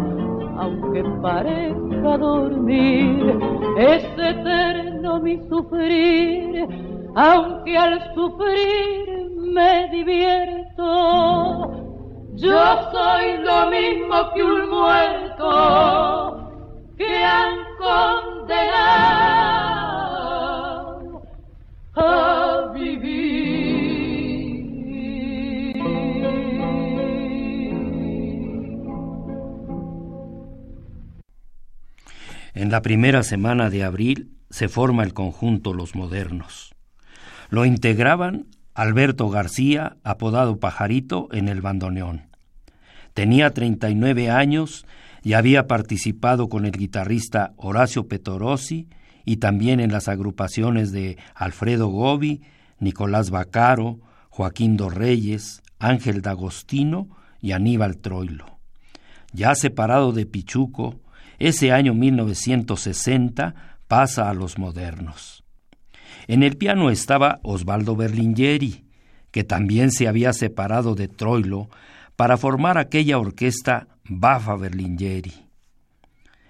aunque 0.58 1.04
parezca 1.22 2.18
dormir. 2.18 3.38
Es 3.78 4.04
eterno 4.18 5.20
mi 5.20 5.38
sufrir, 5.48 6.66
aunque 7.14 7.76
al 7.76 8.14
sufrir 8.14 9.30
me 9.38 9.88
divierto. 9.90 10.86
Yo 12.36 12.90
soy 12.92 13.38
lo 13.38 13.70
mismo 13.70 14.30
que 14.34 14.42
un 14.42 14.68
muerto 14.68 16.50
que 16.98 17.24
han 17.24 17.54
condenado 17.78 19.55
a 21.96 22.72
vivir. 22.74 23.36
En 32.54 32.70
la 32.70 32.82
primera 32.82 33.22
semana 33.22 33.70
de 33.70 33.84
abril 33.84 34.32
se 34.50 34.68
forma 34.68 35.02
el 35.04 35.12
conjunto 35.12 35.74
Los 35.74 35.94
Modernos. 35.94 36.74
Lo 37.50 37.64
integraban 37.64 38.46
Alberto 38.74 39.28
García, 39.30 39.96
apodado 40.04 40.58
Pajarito, 40.58 41.28
en 41.32 41.48
el 41.48 41.60
bandoneón. 41.60 42.28
Tenía 43.14 43.50
39 43.50 44.30
años 44.30 44.86
y 45.22 45.32
había 45.32 45.66
participado 45.66 46.48
con 46.48 46.66
el 46.66 46.72
guitarrista 46.72 47.54
Horacio 47.56 48.08
Petorosi 48.08 48.88
y 49.26 49.38
también 49.38 49.80
en 49.80 49.92
las 49.92 50.08
agrupaciones 50.08 50.92
de 50.92 51.18
Alfredo 51.34 51.88
Gobi, 51.88 52.42
Nicolás 52.78 53.30
Bacaro, 53.30 53.98
Joaquín 54.30 54.76
dos 54.76 54.94
Reyes, 54.94 55.62
Ángel 55.80 56.22
D'Agostino 56.22 57.08
y 57.42 57.52
Aníbal 57.52 57.98
Troilo. 57.98 58.60
Ya 59.32 59.54
separado 59.56 60.12
de 60.12 60.26
Pichuco, 60.26 61.00
ese 61.38 61.72
año 61.72 61.92
1960 61.92 63.54
pasa 63.88 64.30
a 64.30 64.34
los 64.34 64.58
modernos. 64.58 65.42
En 66.28 66.44
el 66.44 66.56
piano 66.56 66.90
estaba 66.90 67.40
Osvaldo 67.42 67.96
Berlingeri, 67.96 68.84
que 69.32 69.42
también 69.42 69.90
se 69.90 70.06
había 70.06 70.32
separado 70.32 70.94
de 70.94 71.08
Troilo 71.08 71.68
para 72.14 72.36
formar 72.36 72.78
aquella 72.78 73.18
orquesta 73.18 73.88
Bafa 74.04 74.54
Berlingeri. 74.54 75.34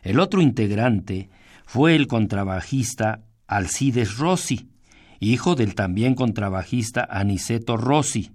El 0.03 0.21
otro 0.21 0.43
integrante 0.43 1.31
fue 1.67 1.97
el 1.97 2.07
contrabajista 2.07 3.25
Alcides 3.49 4.19
Rossi, 4.19 4.71
hijo 5.19 5.57
del 5.57 5.75
también 5.75 6.15
contrabajista 6.15 7.07
Aniceto 7.11 7.77
Rossi. 7.77 8.31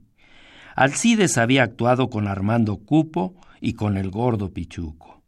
Alcides 0.76 1.38
había 1.38 1.64
actuado 1.64 2.10
con 2.10 2.28
Armando 2.28 2.78
Cupo 2.78 3.36
y 3.62 3.74
con 3.74 3.98
el 3.98 4.12
gordo 4.12 4.52
Pichuco. 4.52 5.24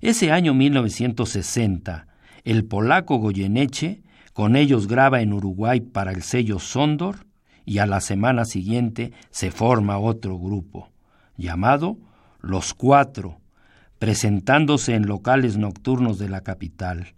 Ese 0.00 0.30
año 0.30 0.54
1960, 0.54 2.06
el 2.44 2.64
polaco 2.64 3.16
Goyeneche 3.16 4.02
con 4.32 4.54
ellos 4.54 4.86
graba 4.86 5.20
en 5.20 5.32
Uruguay 5.32 5.80
para 5.80 6.12
el 6.12 6.22
sello 6.22 6.60
Sondor 6.60 7.26
y 7.66 7.78
a 7.78 7.86
la 7.86 8.00
semana 8.00 8.44
siguiente 8.44 9.12
se 9.30 9.50
forma 9.50 9.98
otro 9.98 10.38
grupo, 10.38 10.90
llamado 11.36 11.98
Los 12.40 12.72
Cuatro, 12.72 13.39
presentándose 14.00 14.94
en 14.94 15.06
locales 15.06 15.58
nocturnos 15.58 16.18
de 16.18 16.30
la 16.30 16.40
capital, 16.40 17.12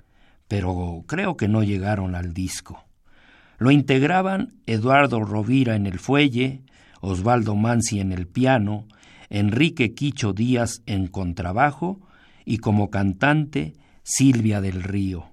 pero 0.48 1.04
creo 1.06 1.36
que 1.36 1.46
no 1.46 1.62
llegaron 1.62 2.16
al 2.16 2.34
disco. 2.34 2.84
Lo 3.56 3.70
integraban 3.70 4.54
Eduardo 4.66 5.20
Rovira 5.20 5.76
en 5.76 5.86
el 5.86 6.00
fuelle, 6.00 6.62
Osvaldo 7.00 7.54
Mansi 7.54 8.00
en 8.00 8.10
el 8.10 8.26
piano, 8.26 8.88
Enrique 9.30 9.94
Quicho 9.94 10.32
Díaz 10.32 10.82
en 10.86 11.06
contrabajo 11.06 12.00
y 12.44 12.58
como 12.58 12.90
cantante 12.90 13.74
Silvia 14.02 14.60
del 14.60 14.82
Río. 14.82 15.26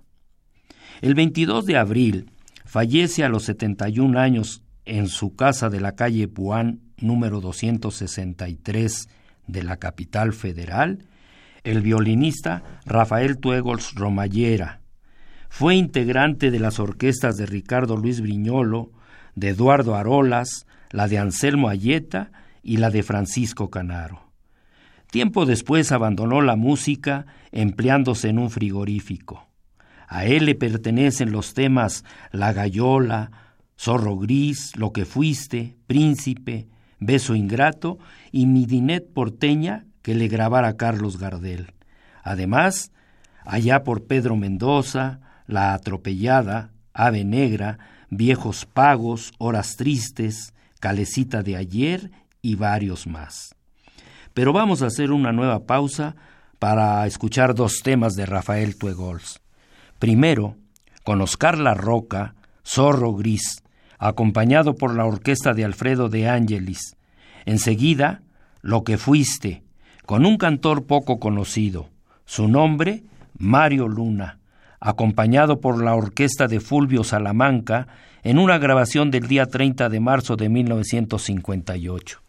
El 1.01 1.15
22 1.15 1.65
de 1.65 1.77
abril 1.77 2.31
fallece 2.63 3.23
a 3.23 3.29
los 3.29 3.45
71 3.45 4.19
años 4.19 4.61
en 4.85 5.07
su 5.07 5.35
casa 5.35 5.71
de 5.71 5.79
la 5.79 5.95
calle 5.95 6.27
Puán 6.27 6.81
número 6.97 7.41
263 7.41 9.09
de 9.47 9.63
la 9.63 9.77
capital 9.77 10.33
federal 10.33 11.07
el 11.63 11.81
violinista 11.81 12.63
Rafael 12.85 13.37
Tuegols 13.37 13.95
Romallera. 13.95 14.81
Fue 15.49 15.75
integrante 15.75 16.51
de 16.51 16.59
las 16.59 16.79
orquestas 16.79 17.37
de 17.37 17.45
Ricardo 17.45 17.97
Luis 17.97 18.21
Briñolo, 18.21 18.91
de 19.35 19.49
Eduardo 19.49 19.95
Arolas, 19.95 20.67
la 20.91 21.07
de 21.07 21.17
Anselmo 21.17 21.69
Ayeta 21.69 22.31
y 22.61 22.77
la 22.77 22.89
de 22.89 23.03
Francisco 23.03 23.69
Canaro. 23.69 24.29
Tiempo 25.11 25.45
después 25.45 25.91
abandonó 25.91 26.41
la 26.41 26.55
música 26.55 27.25
empleándose 27.51 28.29
en 28.29 28.37
un 28.37 28.51
frigorífico. 28.51 29.47
A 30.07 30.25
él 30.25 30.45
le 30.45 30.55
pertenecen 30.55 31.31
los 31.31 31.53
temas 31.53 32.03
La 32.31 32.53
Gallola, 32.53 33.31
Zorro 33.77 34.17
Gris, 34.17 34.75
Lo 34.75 34.91
que 34.91 35.05
fuiste, 35.05 35.77
Príncipe, 35.87 36.67
Beso 36.99 37.33
Ingrato 37.33 37.97
y 38.31 38.45
Mi 38.45 38.65
Dinet 38.65 39.11
Porteña 39.13 39.85
que 40.09 40.15
le 40.15 40.27
grabara 40.27 40.75
Carlos 40.75 41.19
Gardel. 41.19 41.71
Además, 42.23 42.91
allá 43.45 43.83
por 43.83 44.07
Pedro 44.07 44.35
Mendoza, 44.37 45.19
La 45.45 45.75
Atropellada, 45.75 46.71
Ave 46.95 47.23
Negra, 47.23 47.77
Viejos 48.09 48.65
Pagos, 48.65 49.33
Horas 49.37 49.75
Tristes, 49.75 50.55
Calecita 50.79 51.43
de 51.43 51.57
Ayer 51.57 52.09
y 52.41 52.55
varios 52.55 53.05
más. 53.05 53.53
Pero 54.33 54.51
vamos 54.51 54.81
a 54.81 54.87
hacer 54.87 55.11
una 55.11 55.31
nueva 55.31 55.67
pausa 55.67 56.15
para 56.57 57.05
escuchar 57.05 57.53
dos 57.53 57.81
temas 57.83 58.15
de 58.15 58.25
Rafael 58.25 58.79
Tuegols. 58.79 59.41
Primero, 59.99 60.55
con 61.03 61.21
Oscar 61.21 61.59
La 61.59 61.75
Roca, 61.75 62.33
Zorro 62.65 63.13
Gris, 63.13 63.61
acompañado 63.99 64.73
por 64.73 64.95
la 64.95 65.05
orquesta 65.05 65.53
de 65.53 65.65
Alfredo 65.65 66.09
de 66.09 66.27
Ángelis. 66.27 66.95
Enseguida, 67.45 68.23
Lo 68.63 68.83
que 68.83 68.97
fuiste, 68.97 69.68
con 70.09 70.25
un 70.25 70.37
cantor 70.37 70.87
poco 70.87 71.19
conocido. 71.19 71.87
Su 72.25 72.47
nombre, 72.47 73.03
Mario 73.37 73.87
Luna, 73.87 74.39
acompañado 74.79 75.61
por 75.61 75.83
la 75.83 75.93
orquesta 75.93 76.47
de 76.47 76.59
Fulvio 76.59 77.03
Salamanca 77.03 77.87
en 78.23 78.39
una 78.39 78.57
grabación 78.57 79.11
del 79.11 79.27
día 79.27 79.45
30 79.45 79.87
de 79.87 79.99
marzo 79.99 80.35
de 80.35 80.49
1958. 80.49 82.21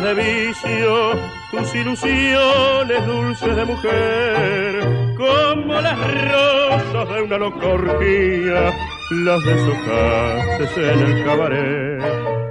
De 0.00 0.14
vicio, 0.14 1.12
tus 1.50 1.74
ilusiones 1.74 3.06
dulces 3.06 3.54
de 3.54 3.64
mujer, 3.66 5.14
como 5.18 5.80
las 5.82 5.98
rosas 6.30 7.14
de 7.14 7.22
una 7.22 7.36
loca 7.36 7.66
orgía, 7.66 8.72
las 9.10 9.44
deshojaste 9.44 10.92
en 10.92 10.98
el 10.98 11.24
cabaret. 11.24 12.02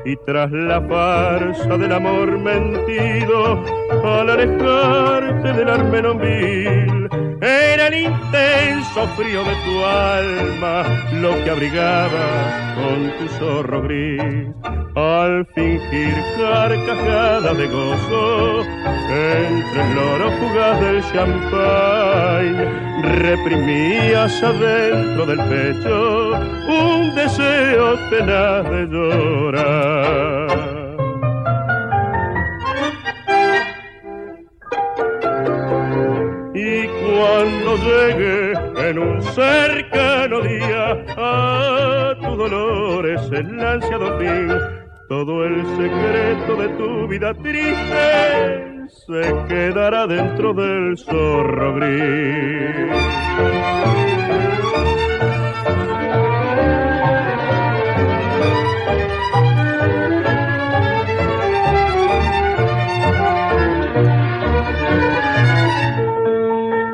Y 0.05 0.15
tras 0.17 0.51
la 0.51 0.81
farsa 0.81 1.77
del 1.77 1.91
amor 1.93 2.37
mentido, 2.37 3.63
al 4.03 4.29
alejarte 4.29 5.53
del 5.53 5.69
armenonville, 5.69 7.07
era 7.41 7.87
el 7.87 8.03
intenso 8.03 9.07
frío 9.17 9.43
de 9.43 9.55
tu 9.65 9.83
alma 9.83 10.83
lo 11.13 11.43
que 11.43 11.49
abrigaba 11.49 12.75
con 12.75 13.11
tu 13.17 13.27
zorro 13.39 13.81
gris 13.81 14.60
al 15.31 15.45
fingir 15.53 16.13
carcajada 16.37 17.53
de 17.53 17.67
gozo 17.67 18.63
entre 19.09 19.81
el 19.91 19.97
oro 19.97 20.31
fugaz 20.39 20.79
del 20.81 21.01
champagne. 21.11 22.65
Reprimías 23.19 24.43
adentro 24.43 25.25
del 25.25 25.39
pecho 25.51 26.31
un 26.67 27.15
deseo 27.15 27.97
tenaz 28.09 28.69
de 28.71 28.85
llorar. 28.87 30.51
Y 36.53 36.87
cuando 37.03 37.69
llegue 37.87 38.89
en 38.89 38.99
un 38.99 39.21
cercano 39.21 40.41
día 40.41 41.05
a 41.17 42.15
tu 42.21 42.35
dolor 42.35 43.09
es 43.09 43.31
el 43.31 43.59
ansiado 43.65 44.17
fin 44.19 44.70
todo 45.11 45.43
el 45.43 45.65
secreto 45.75 46.55
de 46.55 46.69
tu 46.77 47.05
vida 47.05 47.33
triste 47.33 48.87
se 48.87 49.21
quedará 49.49 50.07
dentro 50.07 50.53
del 50.53 50.97
zorro 50.97 51.75
gris. 51.75 52.95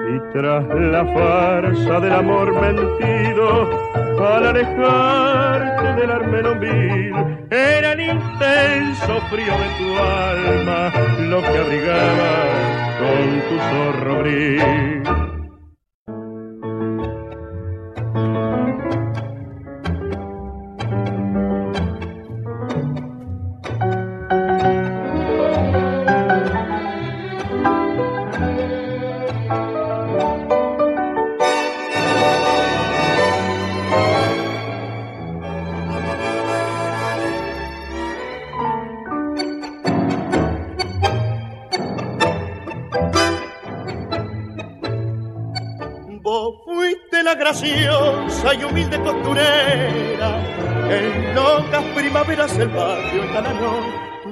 y 0.10 0.34
tras 0.34 0.66
la 0.68 1.06
farsa 1.14 2.00
del 2.00 2.14
amor 2.14 2.52
mentido 2.60 3.87
al 4.26 4.48
alejarte 4.48 6.02
del 6.02 6.12
armero 6.12 6.60
era 7.50 7.94
el 7.94 8.02
intenso 8.02 9.22
frío 9.30 9.54
de 9.58 9.70
tu 9.78 9.98
alma 9.98 10.92
lo 11.20 11.42
que 11.42 11.58
abrigaba 11.58 12.98
con 13.00 13.42
tu 13.48 13.58
zorro 13.70 14.20
gris. 14.20 15.27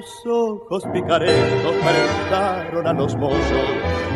Tus 0.06 0.32
ojos 0.32 0.84
picaretos 0.94 1.74
parentaron 1.84 2.86
a 2.86 2.94
los 2.94 3.16
mozos 3.16 3.42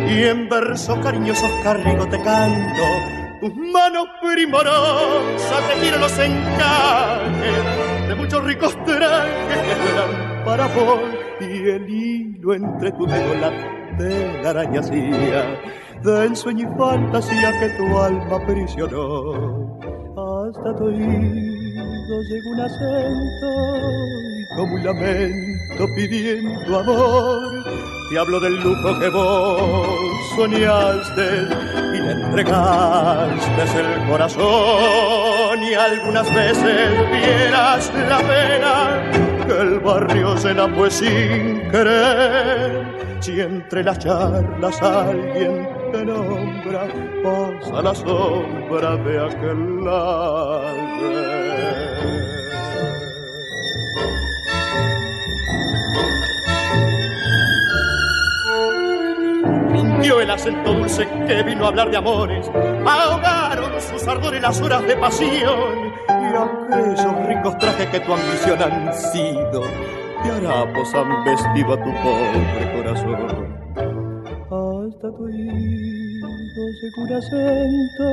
y 0.07 0.23
en 0.23 0.47
versos 0.47 0.99
cariñosos 0.99 1.49
carrigo 1.63 2.07
te 2.07 2.21
canto. 2.21 2.83
Tus 3.41 3.55
manos 3.55 4.05
primorosas 4.21 5.63
te 5.81 5.97
los 5.97 6.19
encajes 6.19 8.07
de 8.07 8.15
muchos 8.15 8.43
ricos 8.43 8.75
trajes 8.85 9.57
que 9.57 9.91
eran 9.91 10.45
para 10.45 10.67
vos 10.67 11.01
y 11.39 11.69
el 11.69 11.89
hilo 11.89 12.53
entre 12.53 12.91
tu 12.91 13.07
dedo 13.07 13.33
la 14.43 14.49
araña 14.49 14.81
hacía 14.81 15.59
de 16.03 16.25
ensueño 16.25 16.71
y 16.71 16.77
fantasía 16.77 17.59
que 17.59 17.69
tu 17.69 17.97
alma 17.97 18.35
aprisionó. 18.35 19.79
Hasta 20.15 20.75
tu 20.75 20.83
oído 20.83 21.68
llegó 22.23 22.49
un 22.51 22.59
acento 22.59 23.75
y 24.37 24.45
como 24.55 24.75
un 24.75 24.83
lamento 24.83 25.87
pidiendo 25.95 26.79
amor. 26.79 27.63
Te 28.09 28.19
hablo 28.19 28.39
del 28.39 28.55
lujo 28.61 28.99
que 28.99 29.09
vos 29.09 29.87
soñaste 30.35 31.47
y 31.93 32.01
le 32.01 32.11
entregaste 32.11 33.79
el 33.79 34.09
corazón 34.09 35.63
y 35.63 35.73
algunas 35.73 36.33
veces 36.33 37.11
vieras 37.11 37.91
la 38.09 38.17
pena 38.19 39.45
que 39.45 39.61
el 39.61 39.79
barrio 39.79 40.35
llena 40.35 40.73
pues 40.75 40.93
sin 40.95 41.69
querer 41.69 42.99
si 43.19 43.39
entre 43.41 43.83
las 43.83 43.99
charlas 43.99 44.81
alguien 44.81 45.67
te 45.91 46.05
nombra, 46.05 46.87
pasa 47.21 47.81
la 47.81 47.93
sombra 47.93 48.95
de 48.95 49.25
aquel 49.25 49.83
lado. 49.83 51.48
Mintió 59.99 60.21
el 60.21 60.31
acento 60.31 60.73
dulce 60.73 61.05
que 61.27 61.43
vino 61.43 61.65
a 61.65 61.67
hablar 61.67 61.91
de 61.91 61.97
amores, 61.97 62.49
ahogaron 62.87 63.81
sus 63.81 64.07
ardores 64.07 64.41
las 64.41 64.61
horas 64.61 64.87
de 64.87 64.95
pasión 64.95 65.91
y 66.07 66.71
aquellos 66.71 67.27
ricos 67.27 67.57
trajes 67.57 67.85
que 67.87 67.99
tu 67.99 68.13
ambición 68.13 68.63
han 68.63 68.93
sido 68.93 69.61
de 70.23 70.31
harapos 70.31 70.95
han 70.95 71.25
vestido 71.25 71.73
a 71.73 71.83
tu 71.83 71.91
pobre 72.01 72.71
corazón. 72.77 73.57
Hasta 74.45 75.11
tu 75.11 75.25
oído 75.25 76.29
se 76.79 77.15
acento 77.15 78.07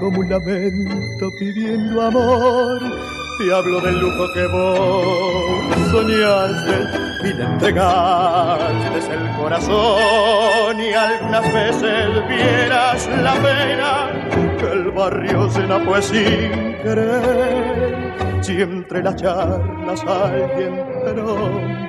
como 0.00 0.20
un 0.20 0.28
lamento 0.28 1.28
pidiendo 1.40 2.02
amor. 2.02 3.17
Te 3.38 3.54
hablo 3.54 3.80
del 3.80 4.00
lujo 4.00 4.32
que 4.34 4.46
vos 4.48 5.76
soñaste 5.92 6.76
y 7.22 7.32
le 7.34 7.44
entregaste 7.44 9.14
el 9.14 9.36
corazón 9.36 10.80
y 10.80 10.92
algunas 10.92 11.52
veces 11.52 12.28
vieras 12.28 13.08
la 13.22 13.34
pena 13.34 14.10
que 14.58 14.66
el 14.72 14.90
barrio 14.90 15.48
llena 15.50 15.84
pues 15.84 16.06
sin 16.06 16.76
querer. 16.82 18.42
Si 18.42 18.60
entre 18.60 19.04
las 19.04 19.14
charlas 19.14 20.04
alguien 20.04 20.74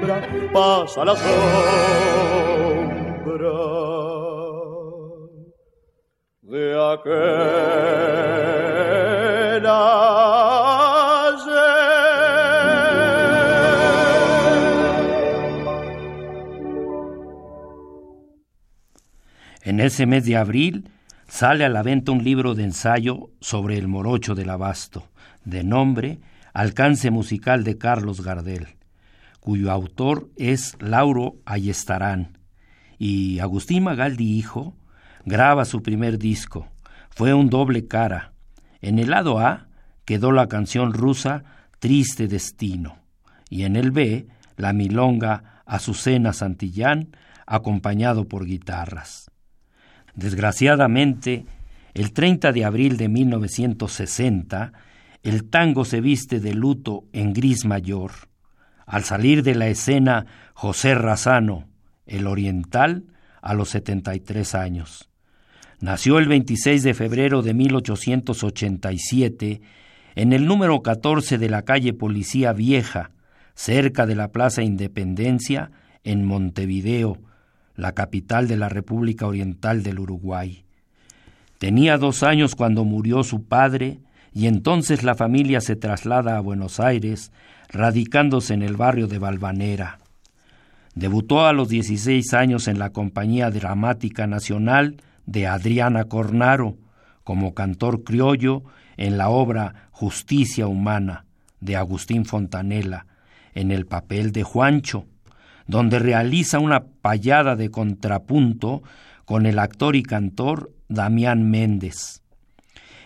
te 0.01 0.49
pasa 0.53 1.03
la 1.03 1.15
sombra 1.15 2.59
de 6.43 6.93
aquel 6.93 7.78
En 19.79 19.85
ese 19.85 20.05
mes 20.05 20.25
de 20.25 20.35
abril 20.35 20.89
sale 21.29 21.63
a 21.63 21.69
la 21.69 21.83
venta 21.83 22.11
un 22.11 22.21
libro 22.21 22.53
de 22.53 22.65
ensayo 22.65 23.29
sobre 23.39 23.77
el 23.77 23.87
morocho 23.87 24.35
del 24.35 24.49
abasto, 24.49 25.07
de 25.45 25.63
nombre 25.63 26.19
alcance 26.53 27.11
musical 27.11 27.63
de 27.63 27.77
Carlos 27.77 28.19
Gardel, 28.19 28.75
cuyo 29.39 29.71
autor 29.71 30.27
es 30.35 30.75
Lauro 30.81 31.37
Ayestarán, 31.45 32.37
y 32.97 33.39
Agustín 33.39 33.83
Magaldi 33.83 34.37
Hijo 34.37 34.75
graba 35.23 35.63
su 35.63 35.81
primer 35.81 36.19
disco. 36.19 36.67
Fue 37.11 37.33
un 37.33 37.49
doble 37.49 37.87
cara. 37.87 38.33
En 38.81 38.99
el 38.99 39.11
lado 39.11 39.39
A 39.39 39.69
quedó 40.03 40.33
la 40.33 40.47
canción 40.47 40.91
rusa 40.91 41.45
Triste 41.79 42.27
Destino, 42.27 42.97
y 43.49 43.63
en 43.63 43.77
el 43.77 43.91
B 43.91 44.27
la 44.57 44.73
milonga 44.73 45.63
Azucena 45.65 46.33
Santillán, 46.33 47.15
acompañado 47.47 48.27
por 48.27 48.45
guitarras. 48.45 49.28
Desgraciadamente, 50.19 51.45
el 51.93 52.11
30 52.11 52.51
de 52.51 52.65
abril 52.65 52.97
de 52.97 53.07
1960, 53.07 54.73
el 55.23 55.49
tango 55.49 55.85
se 55.85 56.01
viste 56.01 56.41
de 56.41 56.53
luto 56.53 57.05
en 57.13 57.31
gris 57.31 57.63
mayor. 57.63 58.11
Al 58.85 59.05
salir 59.05 59.43
de 59.43 59.55
la 59.55 59.67
escena 59.67 60.25
José 60.53 60.93
Razano, 60.93 61.69
el 62.05 62.27
oriental, 62.27 63.05
a 63.41 63.53
los 63.53 63.69
73 63.69 64.55
años. 64.55 65.09
Nació 65.79 66.19
el 66.19 66.27
26 66.27 66.83
de 66.83 66.93
febrero 66.93 67.41
de 67.41 67.53
1887 67.53 69.61
en 70.15 70.33
el 70.33 70.45
número 70.45 70.81
14 70.81 71.37
de 71.37 71.49
la 71.49 71.61
calle 71.61 71.93
Policía 71.93 72.51
Vieja, 72.51 73.11
cerca 73.55 74.05
de 74.05 74.15
la 74.15 74.33
Plaza 74.33 74.63
Independencia, 74.63 75.71
en 76.03 76.25
Montevideo, 76.25 77.21
la 77.79 77.93
capital 77.93 78.47
de 78.47 78.57
la 78.57 78.69
República 78.69 79.25
Oriental 79.25 79.83
del 79.83 79.99
Uruguay. 79.99 80.65
Tenía 81.57 81.97
dos 81.97 82.23
años 82.23 82.55
cuando 82.55 82.83
murió 82.83 83.23
su 83.23 83.45
padre 83.45 83.99
y 84.33 84.47
entonces 84.47 85.03
la 85.03 85.15
familia 85.15 85.61
se 85.61 85.75
traslada 85.75 86.37
a 86.37 86.41
Buenos 86.41 86.79
Aires, 86.79 87.31
radicándose 87.69 88.53
en 88.53 88.63
el 88.63 88.75
barrio 88.75 89.07
de 89.07 89.17
Valvanera. 89.17 89.99
Debutó 90.93 91.45
a 91.45 91.53
los 91.53 91.69
16 91.69 92.33
años 92.33 92.67
en 92.67 92.79
la 92.79 92.89
Compañía 92.89 93.49
Dramática 93.49 94.27
Nacional 94.27 94.97
de 95.25 95.47
Adriana 95.47 96.05
Cornaro 96.05 96.77
como 97.23 97.53
cantor 97.53 98.03
criollo 98.03 98.63
en 98.97 99.17
la 99.17 99.29
obra 99.29 99.89
Justicia 99.91 100.67
Humana 100.67 101.25
de 101.61 101.75
Agustín 101.77 102.25
Fontanella, 102.25 103.05
en 103.53 103.71
el 103.71 103.85
papel 103.85 104.31
de 104.31 104.43
Juancho, 104.43 105.05
donde 105.69 105.99
realiza 105.99 106.57
una 106.57 106.83
payada 106.83 107.55
de 107.55 107.69
contrapunto 107.69 108.81
con 109.23 109.45
el 109.45 109.59
actor 109.59 109.95
y 109.95 110.01
cantor 110.01 110.73
Damián 110.87 111.47
Méndez. 111.47 112.23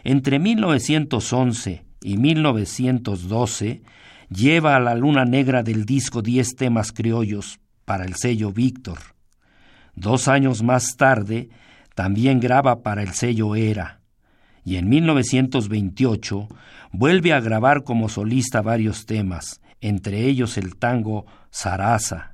Entre 0.05 0.39
1911 0.39 1.83
y 2.01 2.17
1912 2.17 3.81
lleva 4.29 4.77
a 4.77 4.79
la 4.79 4.95
luna 4.95 5.25
negra 5.25 5.61
del 5.61 5.83
disco 5.83 6.21
Diez 6.21 6.55
temas 6.55 6.93
criollos 6.93 7.59
para 7.83 8.05
el 8.05 8.15
sello 8.15 8.53
Víctor. 8.53 8.99
Dos 9.93 10.29
años 10.29 10.63
más 10.63 10.95
tarde 10.95 11.49
también 11.95 12.39
graba 12.39 12.81
para 12.81 13.03
el 13.03 13.09
sello 13.09 13.55
Era 13.55 13.99
y 14.63 14.77
en 14.77 14.87
1928 14.87 16.47
vuelve 16.93 17.33
a 17.33 17.41
grabar 17.41 17.83
como 17.83 18.07
solista 18.07 18.61
varios 18.61 19.05
temas, 19.05 19.59
entre 19.81 20.21
ellos 20.27 20.57
el 20.57 20.77
tango 20.77 21.25
Sarasa. 21.49 22.32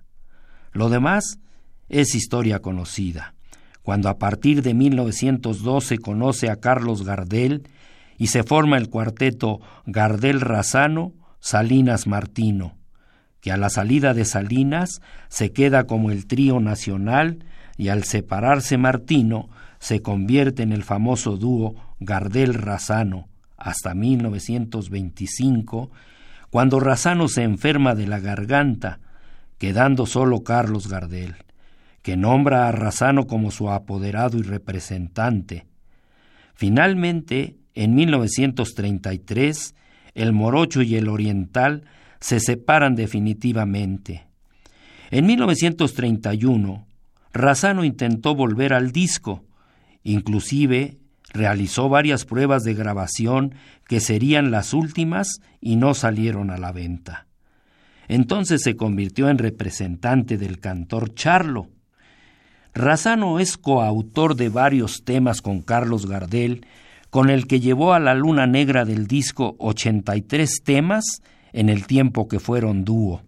Lo 0.71 0.89
demás 0.89 1.39
es 1.87 2.15
historia 2.15 2.59
conocida. 2.59 3.33
cuando 3.81 4.09
a 4.09 4.19
partir 4.19 4.61
de 4.61 4.75
1912 4.75 5.97
conoce 5.97 6.51
a 6.51 6.57
Carlos 6.57 7.03
Gardel 7.03 7.63
y 8.19 8.27
se 8.27 8.43
forma 8.43 8.77
el 8.77 8.89
cuarteto 8.89 9.61
Gardel 9.87 10.41
Razano, 10.41 11.13
Salinas 11.39 12.05
Martino, 12.05 12.77
que 13.41 13.51
a 13.51 13.57
la 13.57 13.71
salida 13.71 14.13
de 14.13 14.25
Salinas 14.25 15.01
se 15.27 15.53
queda 15.53 15.85
como 15.85 16.11
el 16.11 16.27
trío 16.27 16.59
nacional 16.59 17.45
y 17.77 17.87
al 17.87 18.03
separarse 18.03 18.77
Martino 18.77 19.49
se 19.79 20.01
convierte 20.01 20.61
en 20.61 20.73
el 20.73 20.83
famoso 20.83 21.37
dúo 21.37 21.73
Gardel 21.99 22.53
Razano 22.53 23.27
hasta 23.57 23.93
1925, 23.95 25.89
cuando 26.49 26.79
Razano 26.79 27.27
se 27.27 27.43
enferma 27.43 27.95
de 27.95 28.07
la 28.07 28.19
garganta, 28.19 28.99
quedando 29.59 30.07
solo 30.07 30.43
Carlos 30.43 30.87
Gardel, 30.87 31.35
que 32.01 32.17
nombra 32.17 32.67
a 32.67 32.71
Razano 32.71 33.27
como 33.27 33.51
su 33.51 33.69
apoderado 33.69 34.37
y 34.39 34.41
representante. 34.41 35.67
Finalmente, 36.55 37.57
en 37.75 37.93
1933, 37.93 39.75
el 40.15 40.33
morocho 40.33 40.81
y 40.81 40.95
el 40.95 41.07
oriental 41.07 41.83
se 42.19 42.39
separan 42.39 42.95
definitivamente. 42.95 44.27
En 45.11 45.25
1931, 45.27 46.87
Razano 47.33 47.83
intentó 47.83 48.35
volver 48.35 48.73
al 48.73 48.91
disco, 48.91 49.43
inclusive 50.03 50.97
realizó 51.31 51.89
varias 51.89 52.25
pruebas 52.25 52.63
de 52.63 52.73
grabación 52.73 53.55
que 53.87 53.99
serían 53.99 54.51
las 54.51 54.73
últimas 54.73 55.41
y 55.61 55.75
no 55.75 55.93
salieron 55.93 56.49
a 56.49 56.57
la 56.57 56.71
venta. 56.71 57.28
Entonces 58.09 58.63
se 58.63 58.75
convirtió 58.75 59.29
en 59.29 59.37
representante 59.37 60.37
del 60.37 60.59
cantor 60.59 61.13
Charlo. 61.13 61.67
Razano 62.73 63.39
es 63.39 63.55
coautor 63.55 64.35
de 64.35 64.49
varios 64.49 65.03
temas 65.05 65.41
con 65.41 65.61
Carlos 65.61 66.07
Gardel, 66.07 66.65
con 67.11 67.29
el 67.29 67.47
que 67.47 67.59
llevó 67.59 67.93
a 67.93 67.99
la 67.99 68.15
luna 68.15 68.47
negra 68.47 68.83
del 68.83 69.07
disco 69.07 69.55
83 69.59 70.63
temas 70.63 71.21
en 71.53 71.69
el 71.69 71.85
tiempo 71.85 72.27
que 72.27 72.39
fueron 72.39 72.83
dúo. 72.83 73.21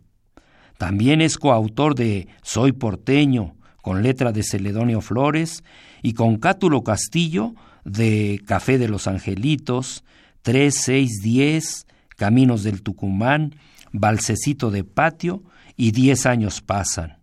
También 0.78 1.22
es 1.22 1.38
coautor 1.38 1.94
de 1.94 2.28
Soy 2.42 2.72
porteño, 2.72 3.54
con 3.84 4.02
letra 4.02 4.32
de 4.32 4.42
Celedonio 4.42 5.02
Flores, 5.02 5.64
y 6.02 6.14
con 6.14 6.38
Cátulo 6.38 6.84
Castillo 6.84 7.54
de 7.86 8.42
Café 8.48 8.80
de 8.80 8.88
los 8.88 9.08
Angelitos, 9.08 10.04
3, 10.42 10.74
6, 10.76 11.22
10, 11.22 11.86
Caminos 12.18 12.64
del 12.64 12.82
Tucumán, 12.82 13.56
Balsecito 13.92 14.72
de 14.72 14.84
Patio 14.84 15.44
y 15.78 15.92
Diez 15.92 16.26
años 16.26 16.62
pasan. 16.62 17.20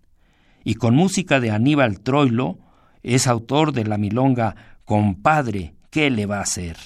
Y 0.64 0.74
con 0.74 0.94
música 0.94 1.40
de 1.40 1.50
Aníbal 1.50 2.00
Troilo, 2.00 2.58
es 3.02 3.26
autor 3.26 3.72
de 3.72 3.84
la 3.84 3.98
milonga 3.98 4.54
Compadre, 4.84 5.74
¿qué 5.90 6.10
le 6.10 6.26
va 6.26 6.38
a 6.38 6.42
hacer? 6.42 6.76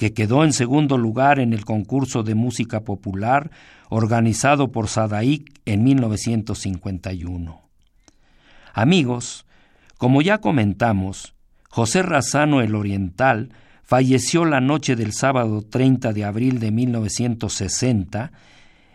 que 0.00 0.14
quedó 0.14 0.44
en 0.44 0.54
segundo 0.54 0.96
lugar 0.96 1.38
en 1.38 1.52
el 1.52 1.66
concurso 1.66 2.22
de 2.22 2.34
música 2.34 2.84
popular 2.84 3.50
organizado 3.90 4.72
por 4.72 4.88
Sadaic 4.88 5.60
en 5.66 5.84
1951. 5.84 7.60
Amigos, 8.72 9.44
como 9.98 10.22
ya 10.22 10.38
comentamos, 10.38 11.34
José 11.68 12.02
Razano 12.02 12.62
el 12.62 12.76
Oriental 12.76 13.52
falleció 13.82 14.46
la 14.46 14.62
noche 14.62 14.96
del 14.96 15.12
sábado 15.12 15.60
30 15.60 16.14
de 16.14 16.24
abril 16.24 16.60
de 16.60 16.70
1960 16.70 18.32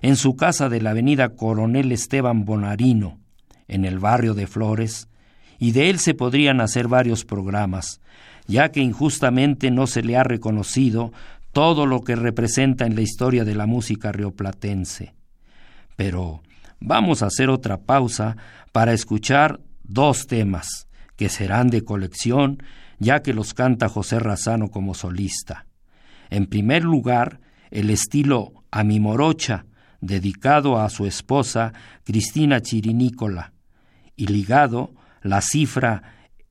en 0.06 0.18
su 0.18 0.36
casa 0.36 0.70
de 0.70 0.82
la 0.82 0.92
avenida 0.92 1.30
Coronel 1.30 1.92
Esteban 1.92 2.46
Bonarino, 2.46 3.18
en 3.68 3.86
el 3.86 3.98
barrio 3.98 4.36
de 4.36 4.46
Flores, 4.46 5.08
y 5.58 5.72
de 5.72 5.90
él 5.90 5.98
se 5.98 6.14
podrían 6.14 6.62
hacer 6.62 6.88
varios 6.88 7.26
programas, 7.26 8.02
ya 8.46 8.70
que 8.70 8.82
injustamente 8.82 9.72
no 9.72 9.88
se 9.88 10.04
le 10.04 10.16
ha 10.16 10.24
reconocido 10.24 11.12
todo 11.54 11.88
lo 11.88 12.02
que 12.02 12.16
representa 12.16 12.86
en 12.86 12.94
la 12.94 13.02
historia 13.02 13.46
de 13.46 13.56
la 13.56 13.66
música 13.66 14.12
rioplatense. 14.12 15.16
Pero 15.96 16.44
vamos 16.80 17.24
a 17.24 17.26
hacer 17.26 17.50
otra 17.50 17.78
pausa 17.78 18.38
para 18.72 18.94
escuchar 18.94 19.60
dos 19.82 20.28
temas 20.28 20.88
que 21.16 21.30
serán 21.30 21.72
de 21.72 21.84
colección, 21.84 22.62
ya 23.00 23.24
que 23.24 23.34
los 23.34 23.56
canta 23.56 23.90
José 23.90 24.20
Razano 24.20 24.70
como 24.70 24.94
solista. 24.94 25.66
En 26.30 26.46
primer 26.46 26.84
lugar, 26.84 27.40
el 27.72 27.90
estilo 27.90 28.54
A 28.70 28.84
mi 28.84 29.00
morocha, 29.00 29.66
dedicado 30.02 30.80
a 30.80 30.90
su 30.90 31.06
esposa 31.06 31.74
Cristina 32.04 32.62
Chirinícola, 32.62 33.54
y 34.16 34.28
ligado 34.28 34.94
la 35.22 35.42
cifra 35.42 36.04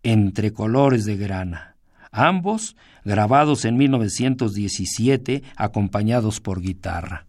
Entre 0.02 0.52
colores 0.52 1.04
de 1.06 1.16
grana 1.16 1.74
ambos 2.14 2.76
grabados 3.04 3.64
en 3.64 3.76
1917 3.76 5.42
acompañados 5.56 6.40
por 6.40 6.60
guitarra. 6.60 7.26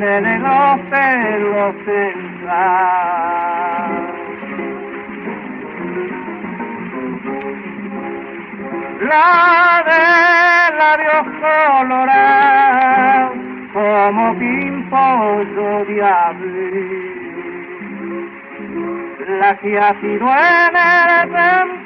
De 0.00 0.38
los 0.38 0.80
pelos 0.90 1.74
central. 1.84 3.10
La 9.00 9.82
de 9.88 10.04
labios 10.76 11.26
colorados 11.40 13.32
como 13.72 14.22
pimpollo 14.38 15.84
de 15.86 15.96
abril. 16.02 17.20
La 19.38 19.50
que 19.58 19.78
ha 19.78 19.92
sido 20.00 20.26
en 20.28 20.76
el 20.76 21.30
sentir 21.32 21.79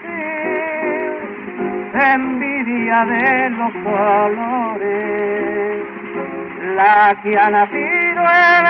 envidia 1.95 3.05
de 3.07 3.51
los 3.51 3.73
colores 3.85 5.25
la 6.75 7.17
que 7.23 7.39
ha 7.39 7.51
nacido 7.51 8.23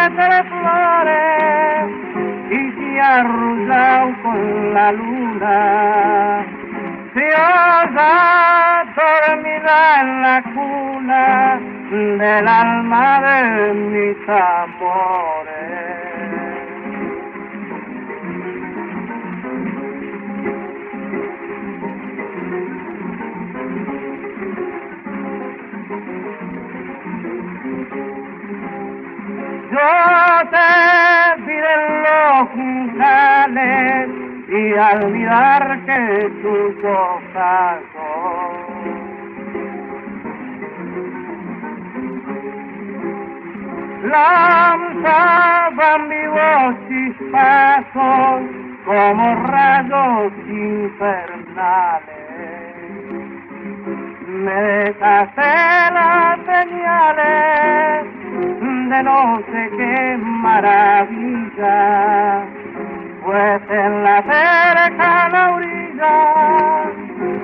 entre 0.04 0.42
flores 0.50 1.88
y 2.50 2.72
se 2.72 3.00
ha 3.00 3.20
arrullado 3.20 4.22
con 4.22 4.74
la 4.74 4.92
luna. 4.92 6.44
Se 7.14 7.26
osa 7.28 8.84
dormida 8.96 10.00
en 10.00 10.22
la 10.22 10.42
cuna 10.54 11.60
del 11.90 12.48
alma 12.48 13.20
de 13.22 13.74
mis 13.74 14.28
amores. 14.28 16.03
Yo 29.74 29.80
te 30.50 31.42
pide 31.44 31.74
los 32.04 32.48
juntales 32.50 34.08
y 34.46 34.72
olvidar 34.72 35.62
que 35.84 36.30
tus 36.42 36.84
hojas 36.84 37.82
lanzaban 44.04 46.00
vivos 46.08 46.76
chispazos 46.88 48.42
como 48.84 49.24
rayos 49.46 50.32
infernales. 50.46 52.14
Me 54.28 54.54
dejaste 54.54 55.50
las 55.94 56.38
señales 56.46 58.23
de 58.34 59.02
no 59.02 59.40
sé 59.50 59.70
qué 59.76 60.16
maravilla, 60.18 61.74
pues 63.24 63.62
en 63.70 64.04
la 64.04 64.22
cercana 64.22 65.54
orilla, 65.54 66.84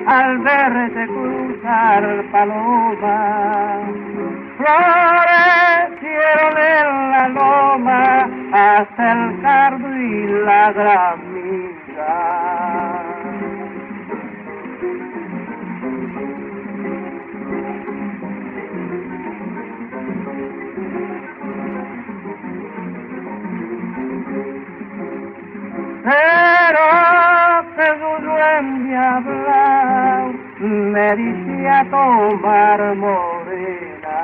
al 0.07 0.37
verte 0.39 1.07
cruzar 1.07 2.23
paloma, 2.31 3.79
florecieron 4.57 6.57
en 6.57 7.11
la 7.11 7.27
loma 7.29 8.29
hasta 8.51 9.11
el 9.13 9.41
cardo 9.41 9.95
y 9.95 10.27
la 10.45 10.71
gramilla. 10.73 11.30
Pero 26.03 26.85
que 27.75 27.85
su 27.99 28.11
duende 28.25 28.97
hablar 28.97 30.33
me 30.59 31.15
dice 31.15 31.69
a 31.69 31.85
tomar 31.91 32.95
morena. 32.95 34.19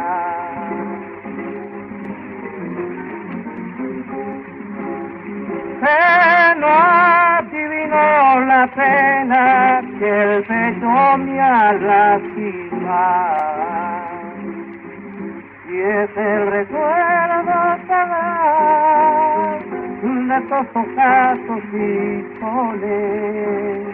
Se 5.80 6.56
no 6.60 6.68
adivinó 6.68 8.40
la 8.46 8.68
pena 8.76 9.82
que 10.00 10.10
el 10.24 10.44
pecho 10.46 11.18
me 11.20 11.40
ha 11.40 11.74
lastimado. 11.74 12.88
Y 15.70 15.80
es 15.80 16.10
el 16.18 16.52
recuerdo 16.52 17.78
pagado 17.88 19.27
de 20.28 20.42
todos 20.42 20.88
casos 20.96 21.64
y 21.74 22.26
soles 22.40 23.88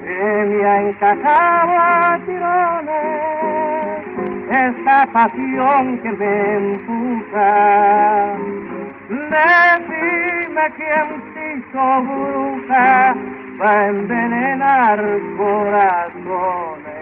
que 0.00 0.44
me 0.48 0.64
ha 0.64 0.80
encajado 0.82 1.72
a 1.76 2.20
tirones 2.24 3.36
esta 4.48 5.06
pasión 5.12 5.98
que 5.98 6.12
me 6.12 6.56
empuja. 6.56 8.36
Decime 9.08 10.64
quién 10.76 11.08
se 11.34 11.42
hizo 11.54 11.84
bruja 12.02 13.16
para 13.58 13.88
envenenar 13.88 14.98
corazones 15.36 16.96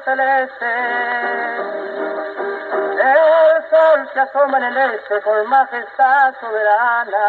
celeste. 0.00 0.66
El 3.00 3.70
sol 3.70 4.10
se 4.12 4.20
asoma 4.20 4.58
en 4.58 4.64
el 4.64 4.76
este 4.94 5.20
con 5.22 5.46
majestad 5.48 6.34
soberana. 6.40 7.26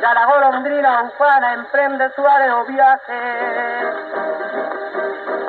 Ya 0.00 0.14
la 0.14 0.26
golondrina 0.26 1.02
ufana 1.02 1.54
emprende 1.54 2.10
su 2.14 2.26
areo 2.26 2.64
viaje 2.66 3.92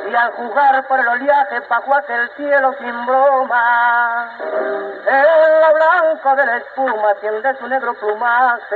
y 0.10 0.16
al 0.16 0.32
jugar 0.32 0.88
por 0.88 1.00
el 1.00 1.08
oleaje 1.08 1.60
bajo 1.68 1.98
el 2.08 2.30
cielo 2.38 2.74
sin 2.80 3.06
broma, 3.06 4.30
en 5.08 5.62
lo 5.62 5.74
blanco 5.74 6.36
de 6.36 6.46
la 6.46 6.58
espuma 6.58 7.16
tiende 7.22 7.56
su 7.58 7.68
negro 7.68 7.94
plumaje. 7.96 8.76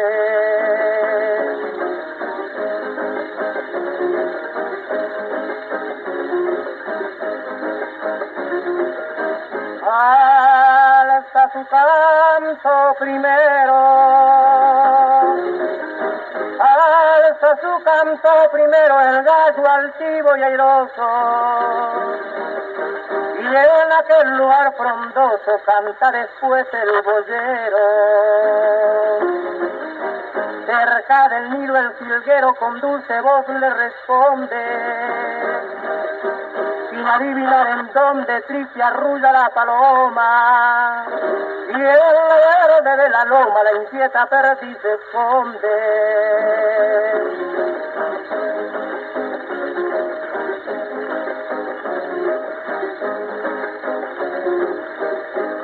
Su 11.60 11.66
canto 11.66 12.96
primero, 13.00 13.76
alza 16.58 17.58
su 17.60 17.84
canto 17.84 18.30
primero 18.54 19.02
el 19.02 19.24
gallo 19.24 19.70
altivo 19.70 20.38
y 20.38 20.44
airoso. 20.44 21.10
Y 23.42 23.46
en 23.46 23.92
aquel 23.92 24.38
lugar 24.38 24.74
frondoso 24.78 25.60
canta 25.66 26.12
después 26.14 26.66
el 26.72 27.02
boyero. 27.02 27.78
Cerca 30.66 31.28
del 31.28 31.60
Nilo 31.60 31.78
el 31.78 31.94
jilguero 31.98 32.56
con 32.56 32.80
dulce 32.80 33.20
voz 33.20 33.46
le 33.50 33.70
responde 33.70 35.79
sin 37.10 37.28
adivinar 37.28 37.68
en 37.68 37.94
dónde 37.94 38.42
triste 38.42 38.82
arrulla 38.82 39.32
la 39.32 39.50
paloma. 39.50 41.06
Y 41.70 41.74
el 41.74 42.00
verde 42.84 43.04
de 43.04 43.10
la 43.10 43.26
loma 43.26 43.64
la 43.64 43.82
inquieta 43.82 44.26
perdiz 44.28 44.78
se 44.82 44.94
esconde. 44.94 45.68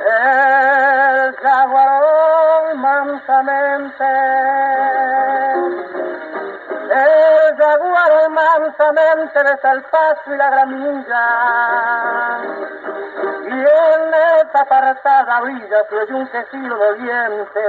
El 0.06 1.36
jaguarón 1.36 2.80
mansamente 2.80 4.04
mansamente 8.92 9.42
besa 9.42 9.72
el 9.72 9.82
paso 9.84 10.34
y 10.34 10.36
la 10.36 10.50
gramilla. 10.50 11.24
Y 13.44 13.52
en 13.52 14.14
esta 14.40 14.60
apartada 14.60 15.40
brilla 15.40 15.82
se 15.88 16.14
un 16.14 16.26
quejido 16.28 16.76
doliente. 16.76 17.60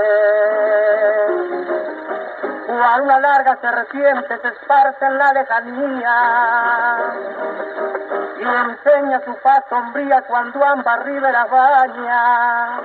Cual 2.68 3.02
una 3.02 3.20
larga 3.20 3.58
serpiente 3.62 4.38
se 4.42 4.48
esparce 4.48 5.06
en 5.06 5.18
la 5.18 5.34
lejanía. 5.34 6.98
Y 8.40 8.44
enseña 8.44 9.22
su 9.26 9.34
faz 9.36 9.64
sombría 9.70 10.22
cuando 10.24 10.64
ambas 10.64 11.04
riberas 11.04 11.50
baña. 11.50 12.82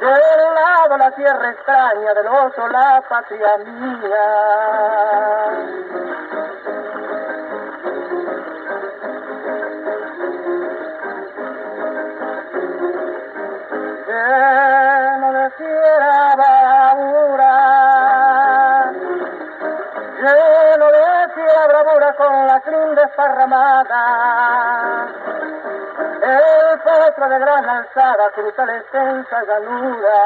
De 0.00 0.06
un 0.06 0.54
lado 0.54 0.96
la 0.96 1.10
tierra 1.12 1.50
extraña, 1.50 2.14
del 2.14 2.26
otro 2.28 2.68
la 2.68 3.02
patria 3.08 3.58
mía. 3.58 4.16
El 26.22 26.80
potro 26.80 27.28
de 27.28 27.38
gran 27.38 27.68
alzada 27.68 28.30
cruza 28.34 28.66
la 28.66 28.76
extensa 28.76 29.42
llanura. 29.44 30.18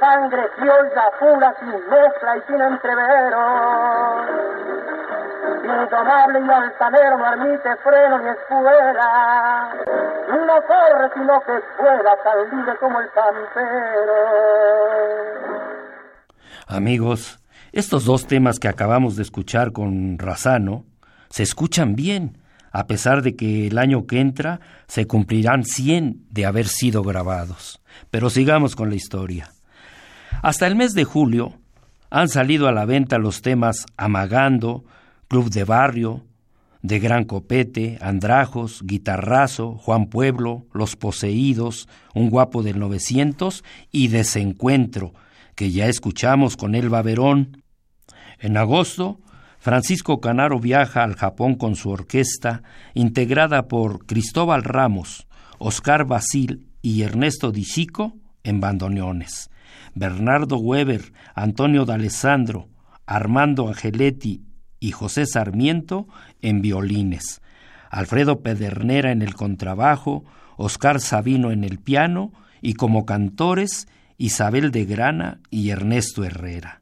Sangre 0.00 0.50
criolla 0.56 1.10
pura, 1.18 1.54
sin 1.60 1.88
mezcla 1.88 2.36
y 2.36 2.40
sin 2.48 2.60
entrevero 2.60 4.22
indomable 5.64 6.40
y 6.40 6.50
altanero 6.50 7.18
no 7.18 7.26
admite 7.26 7.76
freno 7.76 8.18
ni 8.18 8.28
escuela. 8.30 9.70
No 10.28 10.62
corre 10.66 11.10
sino 11.14 11.40
que 11.40 11.60
pueda 11.78 12.16
tan 12.24 12.50
libre 12.50 12.76
como 12.76 13.00
el 13.00 13.10
campero. 13.10 14.14
Amigos, 16.68 17.38
estos 17.72 18.04
dos 18.04 18.26
temas 18.26 18.58
que 18.58 18.68
acabamos 18.68 19.16
de 19.16 19.22
escuchar 19.22 19.72
con 19.72 20.18
Razano 20.18 20.84
se 21.30 21.42
escuchan 21.42 21.94
bien, 21.96 22.38
a 22.70 22.86
pesar 22.86 23.22
de 23.22 23.34
que 23.34 23.66
el 23.66 23.78
año 23.78 24.06
que 24.06 24.20
entra 24.20 24.60
se 24.86 25.06
cumplirán 25.06 25.64
100 25.64 26.26
de 26.30 26.46
haber 26.46 26.68
sido 26.68 27.02
grabados. 27.02 27.80
Pero 28.10 28.30
sigamos 28.30 28.76
con 28.76 28.90
la 28.90 28.96
historia. 28.96 29.52
Hasta 30.42 30.66
el 30.66 30.76
mes 30.76 30.92
de 30.92 31.04
julio 31.04 31.54
han 32.10 32.28
salido 32.28 32.68
a 32.68 32.72
la 32.72 32.84
venta 32.84 33.16
los 33.16 33.40
temas 33.40 33.86
Amagando, 33.96 34.84
Club 35.28 35.48
de 35.50 35.64
Barrio, 35.64 36.24
de 36.82 36.98
Gran 36.98 37.24
Copete, 37.24 37.96
Andrajos, 38.02 38.82
Guitarrazo, 38.84 39.76
Juan 39.76 40.06
Pueblo, 40.06 40.66
Los 40.74 40.96
Poseídos, 40.96 41.88
Un 42.12 42.28
Guapo 42.28 42.62
del 42.62 42.78
900 42.78 43.64
y 43.90 44.08
Desencuentro, 44.08 45.14
que 45.54 45.70
ya 45.70 45.86
escuchamos 45.86 46.56
con 46.56 46.74
Elba 46.74 47.00
Verón. 47.02 47.61
En 48.42 48.56
agosto, 48.56 49.20
Francisco 49.60 50.20
Canaro 50.20 50.58
viaja 50.58 51.04
al 51.04 51.14
Japón 51.14 51.54
con 51.54 51.76
su 51.76 51.90
orquesta, 51.90 52.64
integrada 52.92 53.68
por 53.68 54.04
Cristóbal 54.04 54.64
Ramos, 54.64 55.28
Oscar 55.58 56.06
Basil 56.06 56.66
y 56.82 57.02
Ernesto 57.02 57.52
Disico 57.52 58.16
en 58.42 58.58
bandoneones, 58.58 59.48
Bernardo 59.94 60.56
Weber, 60.56 61.12
Antonio 61.36 61.84
D'Alessandro, 61.84 62.68
Armando 63.06 63.68
Angeletti 63.68 64.42
y 64.80 64.90
José 64.90 65.24
Sarmiento 65.26 66.08
en 66.40 66.62
violines, 66.62 67.42
Alfredo 67.90 68.40
Pedernera 68.40 69.12
en 69.12 69.22
el 69.22 69.34
contrabajo, 69.36 70.24
Oscar 70.56 71.00
Sabino 71.00 71.52
en 71.52 71.62
el 71.62 71.78
piano 71.78 72.32
y 72.60 72.74
como 72.74 73.06
cantores 73.06 73.86
Isabel 74.18 74.72
de 74.72 74.84
Grana 74.84 75.38
y 75.48 75.70
Ernesto 75.70 76.24
Herrera. 76.24 76.81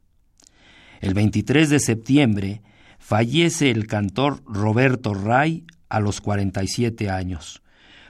El 1.01 1.15
23 1.15 1.69
de 1.69 1.79
septiembre 1.79 2.61
fallece 2.99 3.71
el 3.71 3.87
cantor 3.87 4.43
Roberto 4.45 5.15
Ray 5.15 5.65
a 5.89 5.99
los 5.99 6.21
47 6.21 7.09
años. 7.09 7.63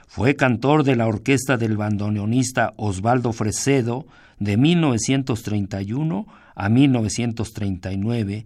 Fue 0.06 0.36
cantor 0.36 0.84
de 0.84 0.94
la 0.94 1.06
orquesta 1.06 1.56
del 1.56 1.78
bandoneonista 1.78 2.74
Osvaldo 2.76 3.32
Fresedo 3.32 4.04
de 4.38 4.58
1931 4.58 6.26
a 6.54 6.68
1939, 6.68 8.44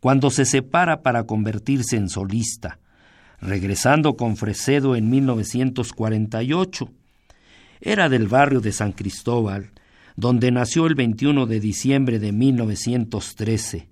cuando 0.00 0.30
se 0.30 0.46
separa 0.46 1.02
para 1.02 1.24
convertirse 1.24 1.96
en 1.96 2.08
solista, 2.08 2.78
regresando 3.42 4.16
con 4.16 4.38
Fresedo 4.38 4.96
en 4.96 5.10
1948. 5.10 6.88
Era 7.82 8.08
del 8.08 8.26
barrio 8.26 8.62
de 8.62 8.72
San 8.72 8.92
Cristóbal, 8.92 9.70
donde 10.16 10.50
nació 10.50 10.86
el 10.86 10.94
21 10.94 11.46
de 11.46 11.60
diciembre 11.60 12.18
de 12.18 12.32
1913. 12.32 13.88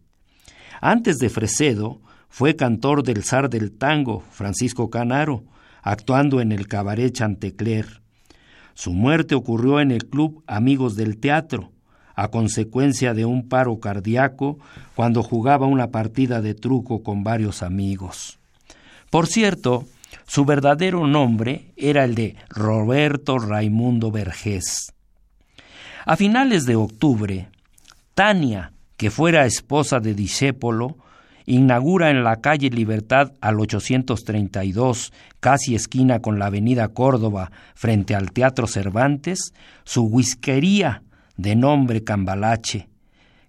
Antes 0.81 1.19
de 1.19 1.29
Fresedo, 1.29 2.01
fue 2.29 2.57
cantor 2.57 3.03
del 3.03 3.25
zar 3.25 3.51
del 3.51 3.73
tango, 3.73 4.23
Francisco 4.31 4.89
Canaro, 4.89 5.45
actuando 5.83 6.41
en 6.41 6.53
el 6.53 6.69
cabaret 6.69 7.13
Chantecler. 7.13 8.01
Su 8.75 8.93
muerte 8.93 9.35
ocurrió 9.35 9.81
en 9.81 9.91
el 9.91 10.07
club 10.07 10.43
Amigos 10.47 10.97
del 10.97 11.19
Teatro, 11.19 11.73
a 12.15 12.29
consecuencia 12.29 13.15
de 13.15 13.25
un 13.25 13.49
paro 13.49 13.81
cardíaco 13.81 14.59
cuando 14.95 15.23
jugaba 15.23 15.67
una 15.67 15.91
partida 15.91 16.41
de 16.41 16.55
truco 16.55 17.03
con 17.03 17.25
varios 17.25 17.63
amigos. 17.63 18.39
Por 19.11 19.27
cierto, 19.27 19.87
su 20.27 20.45
verdadero 20.45 21.07
nombre 21.07 21.73
era 21.77 22.05
el 22.05 22.15
de 22.15 22.37
Roberto 22.49 23.39
Raimundo 23.39 24.11
Vergés. 24.11 24.93
A 26.07 26.17
finales 26.17 26.65
de 26.65 26.77
octubre, 26.77 27.49
Tania, 28.15 28.73
que 28.97 29.11
fuera 29.11 29.45
esposa 29.45 30.01
de 30.01 30.15
Discépolo, 30.15 30.97
inaugura 31.45 32.11
en 32.11 32.25
la 32.25 32.37
calle 32.37 32.71
Libertad 32.71 33.33
al 33.41 33.61
832, 33.61 35.13
casi 35.41 35.75
esquina 35.75 36.21
con 36.21 36.39
la 36.39 36.47
avenida 36.47 36.89
Córdoba, 36.89 37.51
frente 37.75 38.15
al 38.15 38.33
Teatro 38.33 38.67
Cervantes, 38.67 39.53
su 39.85 40.05
whiskería 40.05 41.03
de 41.37 41.57
nombre 41.57 42.03
Cambalache, 42.03 42.89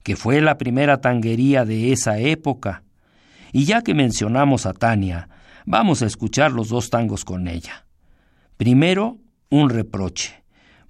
que 0.04 0.16
fue 0.16 0.42
la 0.42 0.58
primera 0.58 1.00
tanguería 1.00 1.64
de 1.64 1.92
esa 1.92 2.18
época. 2.18 2.84
Y 3.54 3.66
ya 3.66 3.82
que 3.82 3.94
mencionamos 3.94 4.66
a 4.66 4.74
Tania, 4.74 5.30
vamos 5.66 6.02
a 6.02 6.06
escuchar 6.06 6.52
los 6.52 6.70
dos 6.70 6.90
tangos 6.90 7.24
con 7.24 7.48
ella. 7.48 7.86
Primero, 8.58 9.20
un 9.50 9.70
reproche, 9.70 10.41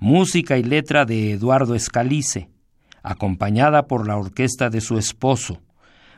música 0.02 0.58
y 0.58 0.64
letra 0.64 1.06
de 1.06 1.32
Eduardo 1.32 1.76
Escalice, 1.76 2.50
acompañada 3.04 3.86
por 3.86 4.08
la 4.08 4.18
orquesta 4.18 4.72
de 4.72 4.82
su 4.82 4.98
esposo, 4.98 5.62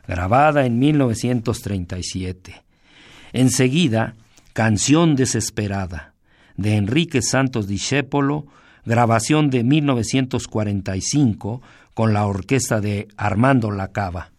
grabada 0.08 0.64
en 0.64 0.78
1937. 0.78 2.64
Enseguida, 3.34 4.14
Canción 4.54 5.16
Desesperada, 5.16 6.14
de 6.56 6.76
Enrique 6.76 7.20
Santos 7.20 7.66
Discépolo, 7.66 8.46
grabación 8.86 9.50
de 9.50 9.64
1945 9.64 11.60
con 11.92 12.14
la 12.14 12.24
orquesta 12.26 12.80
de 12.80 13.08
Armando 13.18 13.70
Lacava. 13.70 14.33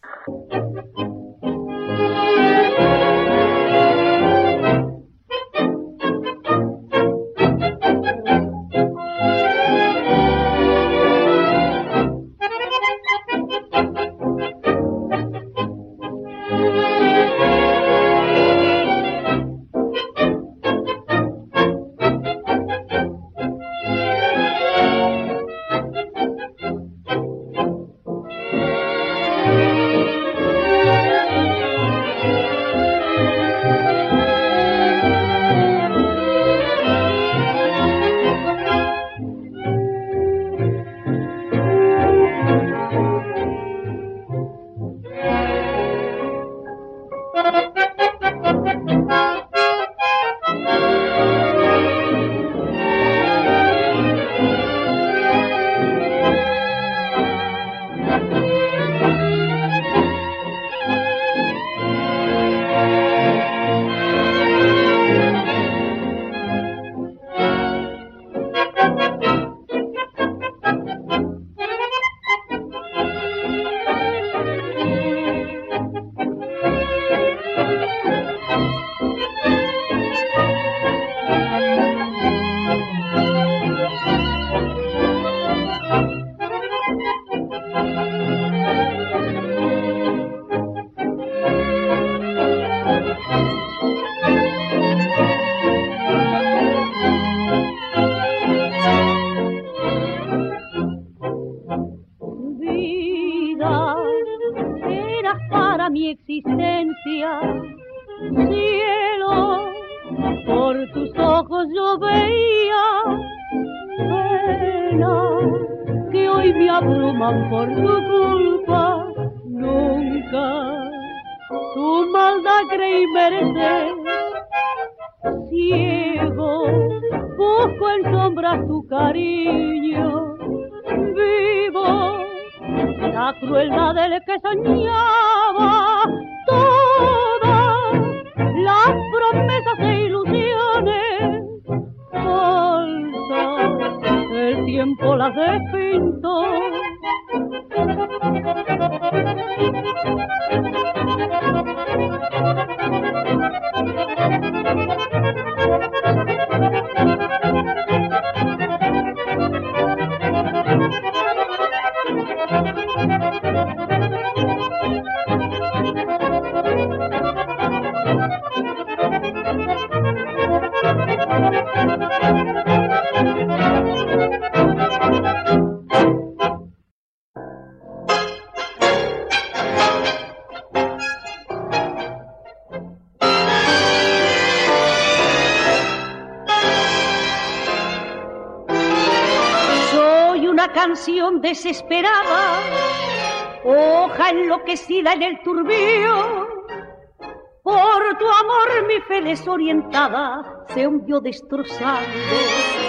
Tu 198.20 198.26
amor 198.26 198.88
mi 198.88 199.02
fe 199.02 199.22
desorientada 199.22 200.66
se 200.70 200.88
hundió 200.88 201.20
destrozando 201.20 202.36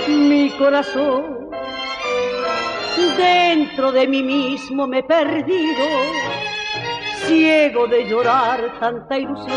mi 0.08 0.50
corazón. 0.58 1.50
Dentro 3.16 3.92
de 3.92 4.06
mí 4.06 4.22
mismo 4.22 4.86
me 4.86 4.98
he 4.98 5.02
perdido, 5.02 5.84
ciego 7.24 7.86
de 7.86 8.08
llorar 8.08 8.78
tanta 8.78 9.18
ilusión. 9.18 9.56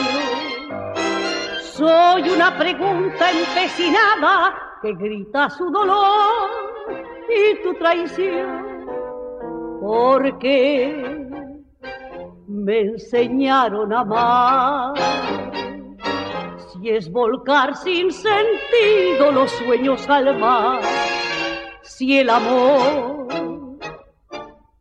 Soy 1.61 2.29
una 2.29 2.57
pregunta 2.57 3.29
empecinada 3.31 4.55
que 4.81 4.93
grita 4.93 5.49
su 5.49 5.69
dolor 5.69 6.49
y 7.29 7.63
tu 7.63 7.73
traición. 7.75 8.87
¿Por 9.81 10.37
qué? 10.39 11.19
me 12.49 12.79
enseñaron 12.81 13.93
a 13.93 13.99
amar. 13.99 15.48
Si 16.81 16.89
es 16.89 17.11
volcar 17.11 17.75
sin 17.75 18.09
sentido 18.09 19.33
los 19.33 19.51
sueños 19.51 20.07
al 20.07 20.39
mar, 20.39 20.81
si 21.81 22.19
el 22.19 22.29
amor 22.29 23.27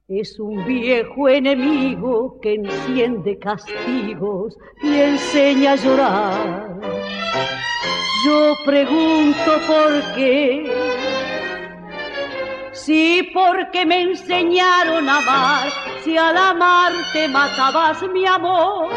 es 0.07 0.39
un 0.39 0.65
viejo 0.65 1.29
enemigo 1.29 2.39
que 2.41 2.55
enciende 2.55 3.37
castigos 3.41 4.57
y 4.81 4.95
enseña 4.95 5.73
a 5.73 5.77
llorar. 5.77 6.81
Yo 8.25 8.55
pregunto 8.65 9.53
por 9.67 10.15
qué 10.15 10.71
Sí, 12.89 13.29
porque 13.35 13.85
me 13.85 14.01
enseñaron 14.01 15.09
a 15.09 15.19
amar, 15.19 15.69
si 16.05 16.17
al 16.17 16.37
amarte 16.37 17.29
matabas 17.29 18.03
mi 18.15 18.25
amor. 18.25 18.89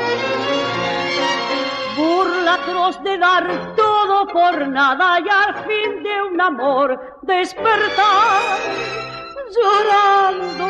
Burla 2.42 2.54
atroz 2.56 3.04
de 3.04 3.18
dar 3.20 3.76
todo 3.76 4.26
por 4.26 4.68
nada 4.68 5.20
y 5.20 5.30
al 5.30 5.54
fin 5.64 6.02
de 6.02 6.24
un 6.24 6.42
amor 6.42 7.20
despertar 7.22 8.58
llorando. 9.56 10.66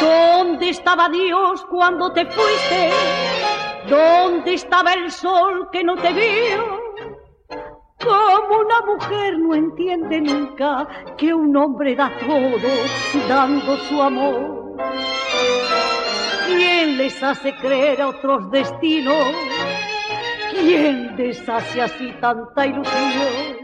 ¿Dónde 0.00 0.70
estaba 0.70 1.10
Dios 1.10 1.66
cuando 1.66 2.12
te 2.14 2.24
fuiste? 2.24 2.90
¿Dónde 3.90 4.54
estaba 4.54 4.94
el 4.94 5.10
sol 5.10 5.68
que 5.70 5.84
no 5.84 5.96
te 5.96 6.12
vio? 6.14 6.80
Como 8.02 8.60
una 8.60 8.80
mujer 8.86 9.38
no 9.38 9.54
entiende 9.54 10.22
nunca 10.22 10.88
que 11.18 11.34
un 11.34 11.54
hombre 11.54 11.94
da 11.94 12.10
todo 12.20 13.28
dando 13.28 13.76
su 13.76 14.00
amor. 14.00 14.64
¿Quién 16.56 16.98
les 16.98 17.22
hace 17.22 17.54
creer 17.56 18.00
a 18.00 18.08
otros 18.08 18.50
destinos? 18.50 19.26
¿Quién 20.50 21.16
deshace 21.16 21.82
así 21.82 22.12
tanta 22.20 22.66
ilusión? 22.66 23.56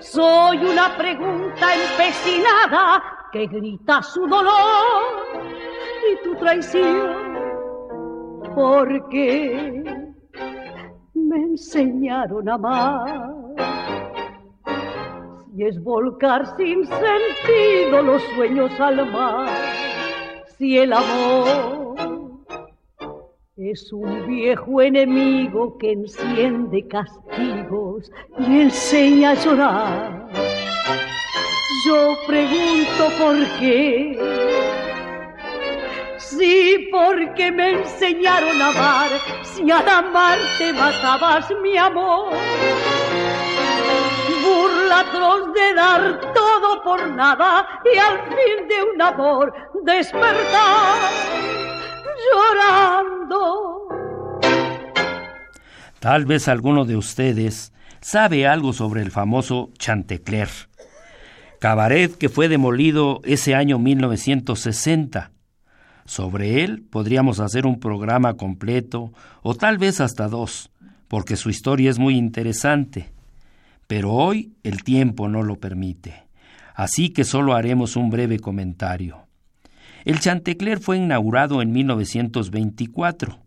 Soy 0.00 0.58
una 0.58 0.96
pregunta 0.96 1.66
empecinada 1.74 3.02
que 3.32 3.46
grita 3.46 4.02
su 4.02 4.26
dolor 4.26 5.26
y 6.10 6.24
tu 6.24 6.36
traición. 6.36 7.28
¿Por 8.54 9.08
qué? 9.08 9.84
me 11.28 11.36
enseñaron 11.36 12.48
a 12.48 12.54
amar. 12.54 13.34
Si 15.54 15.64
es 15.64 15.82
volcar 15.82 16.46
sin 16.56 16.86
sentido 16.86 18.02
los 18.02 18.22
sueños 18.34 18.70
al 18.78 19.10
mar, 19.10 19.48
si 20.56 20.78
el 20.78 20.92
amor 20.92 21.77
es 23.78 23.92
un 23.92 24.26
viejo 24.26 24.82
enemigo 24.82 25.78
que 25.78 25.92
enciende 25.92 26.84
castigos 26.88 28.10
y 28.40 28.62
enseña 28.62 29.30
a 29.30 29.34
llorar. 29.34 30.28
Yo 31.86 32.16
pregunto 32.26 33.02
por 33.18 33.36
qué 33.60 34.18
Sí, 36.18 36.88
porque 36.90 37.52
me 37.52 37.74
enseñaron 37.74 38.60
a 38.60 38.68
amar, 38.68 39.10
si 39.42 39.70
al 39.70 39.88
amarte 39.88 40.72
matabas 40.72 41.48
mi 41.62 41.76
amor. 41.76 42.32
Burlatros 44.42 45.52
de 45.54 45.74
dar 45.74 46.20
todo 46.34 46.82
por 46.82 47.08
nada 47.10 47.80
y 47.84 47.98
al 47.98 48.18
fin 48.28 48.68
de 48.68 48.82
un 48.92 49.02
amor 49.02 49.52
despertar 49.84 51.57
llorando. 52.32 53.88
Tal 55.98 56.26
vez 56.26 56.48
alguno 56.48 56.84
de 56.84 56.96
ustedes 56.96 57.72
sabe 58.00 58.46
algo 58.46 58.72
sobre 58.72 59.02
el 59.02 59.10
famoso 59.10 59.70
Chantecler, 59.78 60.48
cabaret 61.60 62.16
que 62.16 62.28
fue 62.28 62.48
demolido 62.48 63.20
ese 63.24 63.54
año 63.54 63.78
1960 63.78 65.32
sobre 66.08 66.64
él 66.64 66.82
podríamos 66.88 67.38
hacer 67.38 67.66
un 67.66 67.78
programa 67.78 68.38
completo 68.38 69.12
o 69.42 69.54
tal 69.54 69.76
vez 69.76 70.00
hasta 70.00 70.26
dos, 70.26 70.70
porque 71.06 71.36
su 71.36 71.50
historia 71.50 71.90
es 71.90 71.98
muy 71.98 72.16
interesante. 72.16 73.10
Pero 73.86 74.14
hoy 74.14 74.54
el 74.62 74.84
tiempo 74.84 75.28
no 75.28 75.42
lo 75.42 75.60
permite, 75.60 76.26
así 76.74 77.10
que 77.10 77.24
solo 77.24 77.54
haremos 77.54 77.94
un 77.94 78.08
breve 78.08 78.38
comentario. 78.38 79.27
El 80.04 80.20
Chantecler 80.20 80.80
fue 80.80 80.98
inaugurado 80.98 81.62
en 81.62 81.72
1924. 81.72 83.38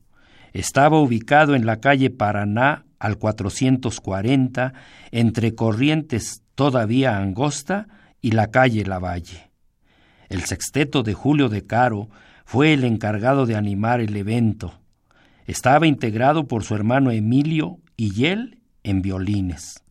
Estaba 0.54 1.00
ubicado 1.00 1.56
en 1.56 1.66
la 1.66 1.80
calle 1.80 2.10
Paraná 2.10 2.86
al 3.00 3.18
440, 3.18 4.74
entre 5.12 5.56
Corrientes 5.56 6.44
todavía 6.56 7.18
angosta 7.18 7.88
y 8.22 8.32
la 8.32 8.48
calle 8.48 8.86
Lavalle. 8.86 9.52
El 10.30 10.44
sexteto 10.44 11.04
de 11.04 11.14
Julio 11.14 11.50
de 11.50 11.66
Caro 11.66 12.10
fue 12.46 12.74
el 12.74 12.84
encargado 12.84 13.46
de 13.46 13.56
animar 13.56 14.02
el 14.02 14.16
evento. 14.16 14.80
Estaba 15.46 15.88
integrado 15.88 16.48
por 16.48 16.64
su 16.64 16.76
hermano 16.76 17.12
Emilio 17.12 17.80
y 17.98 18.26
él 18.26 18.60
en 18.84 19.02
violines. 19.02 19.84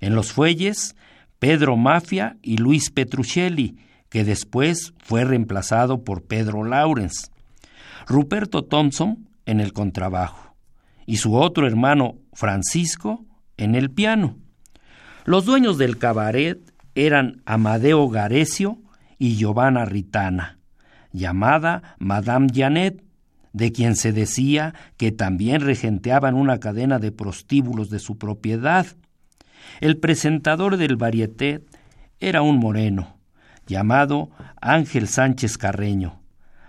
En 0.00 0.14
los 0.14 0.32
fuelles, 0.32 0.96
Pedro 1.38 1.76
Mafia 1.76 2.36
y 2.42 2.56
Luis 2.56 2.90
Petruccelli, 2.90 3.76
que 4.14 4.22
después 4.22 4.94
fue 4.98 5.24
reemplazado 5.24 6.04
por 6.04 6.22
Pedro 6.22 6.62
Laurens. 6.62 7.32
Ruperto 8.06 8.62
Thompson 8.62 9.28
en 9.44 9.58
el 9.58 9.72
contrabajo 9.72 10.54
y 11.04 11.16
su 11.16 11.34
otro 11.34 11.66
hermano 11.66 12.18
Francisco 12.32 13.26
en 13.56 13.74
el 13.74 13.90
piano. 13.90 14.36
Los 15.24 15.46
dueños 15.46 15.78
del 15.78 15.98
cabaret 15.98 16.60
eran 16.94 17.42
Amadeo 17.44 18.08
Garecio 18.08 18.78
y 19.18 19.34
Giovanna 19.34 19.84
Ritana 19.84 20.60
llamada 21.10 21.96
Madame 21.98 22.46
Janet, 22.54 23.02
de 23.52 23.72
quien 23.72 23.96
se 23.96 24.12
decía 24.12 24.74
que 24.96 25.10
también 25.10 25.60
regenteaban 25.60 26.36
una 26.36 26.60
cadena 26.60 27.00
de 27.00 27.10
prostíbulos 27.10 27.90
de 27.90 27.98
su 27.98 28.16
propiedad. 28.16 28.86
El 29.80 29.98
presentador 29.98 30.76
del 30.76 30.94
varieté 30.94 31.64
era 32.20 32.42
un 32.42 32.60
moreno, 32.60 33.14
llamado 33.66 34.30
Ángel 34.60 35.08
Sánchez 35.08 35.58
Carreño, 35.58 36.20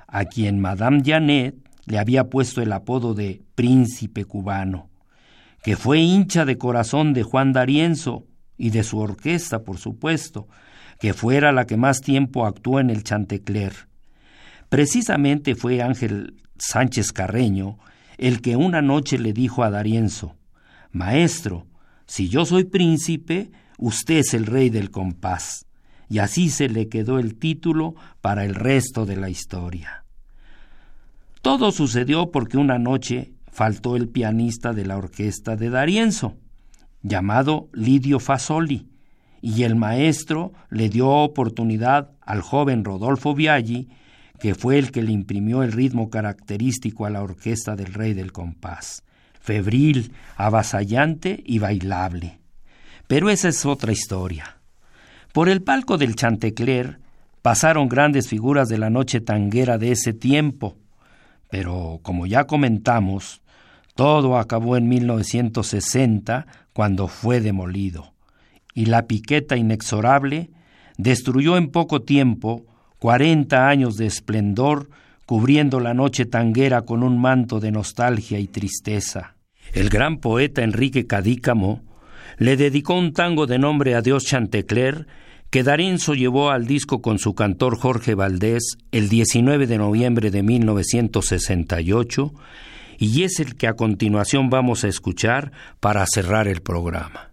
a 0.08 0.26
quien 0.26 0.60
Madame 0.60 1.02
Janet 1.06 1.56
le 1.86 2.00
había 2.00 2.30
puesto 2.30 2.62
el 2.62 2.72
apodo 2.74 3.14
de 3.14 3.42
Príncipe 3.56 4.26
Cubano, 4.26 4.90
que 5.64 5.76
fue 5.76 6.00
hincha 6.00 6.46
de 6.46 6.58
corazón 6.58 7.14
de 7.14 7.24
Juan 7.24 7.54
D'Arienzo 7.54 8.26
y 8.58 8.70
de 8.70 8.84
su 8.84 9.00
orquesta, 9.00 9.64
por 9.64 9.78
supuesto, 9.78 10.48
que 11.00 11.14
fuera 11.14 11.52
la 11.52 11.66
que 11.66 11.78
más 11.78 12.02
tiempo 12.02 12.46
actuó 12.46 12.80
en 12.80 12.90
el 12.90 13.04
Chantecler. 13.04 13.74
Precisamente 14.70 15.56
fue 15.56 15.82
Ángel 15.82 16.36
Sánchez 16.58 17.12
Carreño 17.12 17.78
el 18.18 18.42
que 18.42 18.56
una 18.56 18.82
noche 18.82 19.18
le 19.18 19.34
dijo 19.34 19.64
a 19.64 19.70
Darienzo, 19.70 20.36
Maestro, 20.92 21.68
si 22.08 22.30
yo 22.30 22.46
soy 22.46 22.64
príncipe, 22.64 23.52
usted 23.78 24.20
es 24.20 24.34
el 24.34 24.46
rey 24.46 24.70
del 24.70 24.92
compás. 24.92 25.65
Y 26.10 26.20
así 26.20 26.50
se 26.50 26.70
le 26.70 26.88
quedó 26.88 27.20
el 27.20 27.36
título 27.36 27.96
para 28.22 28.46
el 28.46 28.56
resto 28.56 29.06
de 29.06 29.16
la 29.16 29.30
historia. 29.30 30.04
Todo 31.42 31.72
sucedió 31.72 32.32
porque 32.32 32.58
una 32.58 32.80
noche 32.80 33.34
faltó 33.52 33.96
el 33.96 34.10
pianista 34.10 34.74
de 34.74 34.86
la 34.86 34.98
orquesta 34.98 35.56
de 35.56 35.70
Darienzo, 35.70 36.36
llamado 37.02 37.70
Lidio 37.74 38.20
Fasoli, 38.20 38.90
y 39.42 39.64
el 39.64 39.76
maestro 39.76 40.54
le 40.70 40.90
dio 40.90 41.10
oportunidad 41.10 42.12
al 42.22 42.42
joven 42.42 42.84
Rodolfo 42.84 43.36
Viaggi 43.36 43.90
que 44.40 44.56
fue 44.56 44.78
el 44.78 44.92
que 44.92 45.02
le 45.02 45.12
imprimió 45.12 45.64
el 45.64 45.72
ritmo 45.72 46.10
característico 46.10 47.06
a 47.06 47.10
la 47.10 47.24
orquesta 47.24 47.76
del 47.76 47.94
rey 47.94 48.14
del 48.14 48.32
compás, 48.32 49.04
febril, 49.40 50.12
avasallante 50.36 51.42
y 51.46 51.60
bailable. 51.60 52.40
Pero 53.08 53.30
esa 53.30 53.50
es 53.50 53.66
otra 53.66 53.92
historia. 53.92 54.55
Por 55.36 55.50
el 55.50 55.62
palco 55.62 55.98
del 55.98 56.16
Chantecler 56.16 57.00
pasaron 57.42 57.90
grandes 57.90 58.30
figuras 58.30 58.70
de 58.70 58.78
la 58.78 58.90
noche 58.90 59.20
tanguera 59.20 59.78
de 59.78 59.92
ese 59.92 60.14
tiempo. 60.14 60.78
Pero 61.50 62.00
como 62.04 62.26
ya 62.26 62.46
comentamos, 62.46 63.42
todo 63.96 64.38
acabó 64.38 64.78
en 64.78 64.88
1960 64.88 66.48
cuando 66.72 67.10
fue 67.10 67.42
demolido, 67.42 68.14
y 68.74 68.86
la 68.86 69.08
piqueta 69.08 69.58
inexorable 69.58 70.52
destruyó 70.98 71.58
en 71.58 71.70
poco 71.70 72.02
tiempo 72.04 72.66
40 73.00 73.68
años 73.68 73.98
de 73.98 74.06
esplendor 74.06 74.90
cubriendo 75.26 75.82
la 75.82 75.94
noche 75.94 76.26
tanguera 76.26 76.84
con 76.84 77.04
un 77.04 77.20
manto 77.20 77.60
de 77.60 77.72
nostalgia 77.72 78.40
y 78.40 78.48
tristeza. 78.48 79.36
El 79.74 79.90
gran 79.90 80.20
poeta 80.20 80.64
Enrique 80.64 81.08
Cadícamo 81.08 81.82
le 82.38 82.56
dedicó 82.56 82.94
un 82.94 83.12
tango 83.12 83.48
de 83.48 83.60
nombre 83.60 83.96
a 83.96 84.02
Dios 84.02 84.24
Chantecler 84.24 85.08
que 85.56 85.64
Darinzo 85.64 86.16
llevó 86.16 86.52
al 86.52 86.68
disco 86.68 87.02
con 87.02 87.18
su 87.18 87.34
cantor 87.34 87.78
Jorge 87.78 88.14
Valdés 88.14 88.78
el 88.92 89.08
19 89.08 89.68
de 89.68 89.78
noviembre 89.78 90.30
de 90.30 90.44
1968 90.44 92.34
y 92.98 93.24
es 93.24 93.40
el 93.40 93.56
que 93.56 93.68
a 93.68 93.76
continuación 93.78 94.50
vamos 94.50 94.84
a 94.84 94.90
escuchar 94.90 95.54
para 95.80 96.06
cerrar 96.08 96.50
el 96.50 96.62
programa. 96.62 97.32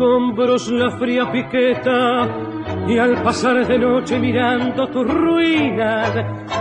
Escombros 0.00 0.70
la 0.70 0.90
fría 0.92 1.30
piqueta 1.30 2.26
y 2.88 2.96
al 2.96 3.22
pasar 3.22 3.66
de 3.66 3.78
noche 3.78 4.18
mirando 4.18 4.88
tus 4.88 5.06
ruinas, 5.06 6.10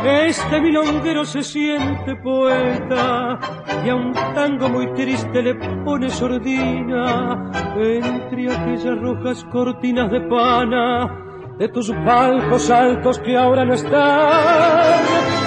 este 0.03 0.59
milonguero 0.59 1.23
se 1.23 1.41
siente 1.41 2.17
poeta 2.17 3.39
y 3.85 3.89
a 3.89 3.95
un 3.95 4.11
tango 4.11 4.67
muy 4.67 4.93
triste 4.93 5.41
le 5.41 5.55
pone 5.55 6.09
sordina 6.09 7.49
entre 7.77 8.53
aquellas 8.53 8.99
rojas 8.99 9.45
cortinas 9.45 10.11
de 10.11 10.19
pana 10.19 11.55
de 11.57 11.69
tus 11.69 11.91
palcos 11.91 12.69
altos 12.69 13.19
que 13.19 13.37
ahora 13.37 13.63
no 13.63 13.73
están. 13.73 14.99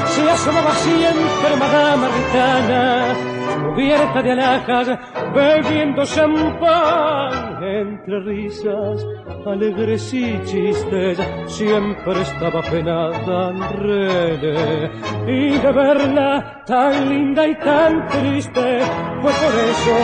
Se 0.06 0.30
asomaba 0.30 0.70
siempre 0.70 1.56
Madama 1.58 2.08
Ritana, 2.08 3.14
cubierta 3.62 4.22
de 4.22 4.32
alhajas, 4.32 4.98
bebiendo 5.34 6.04
champán. 6.04 7.62
Entre 7.62 8.20
risas, 8.20 9.06
alegres 9.46 10.12
y 10.14 10.40
chistes, 10.44 11.18
siempre 11.46 12.22
estaba 12.22 12.62
penada 12.62 13.50
en 13.50 13.62
René. 13.78 14.90
Y 15.26 15.58
de 15.58 15.72
verla 15.72 16.62
tan 16.66 17.08
linda 17.08 17.46
y 17.46 17.54
tan 17.56 18.06
triste, 18.08 18.80
fue 19.20 19.30
por 19.30 19.54
eso 19.70 19.96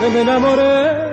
que 0.00 0.10
me 0.10 0.20
enamoré. 0.22 1.12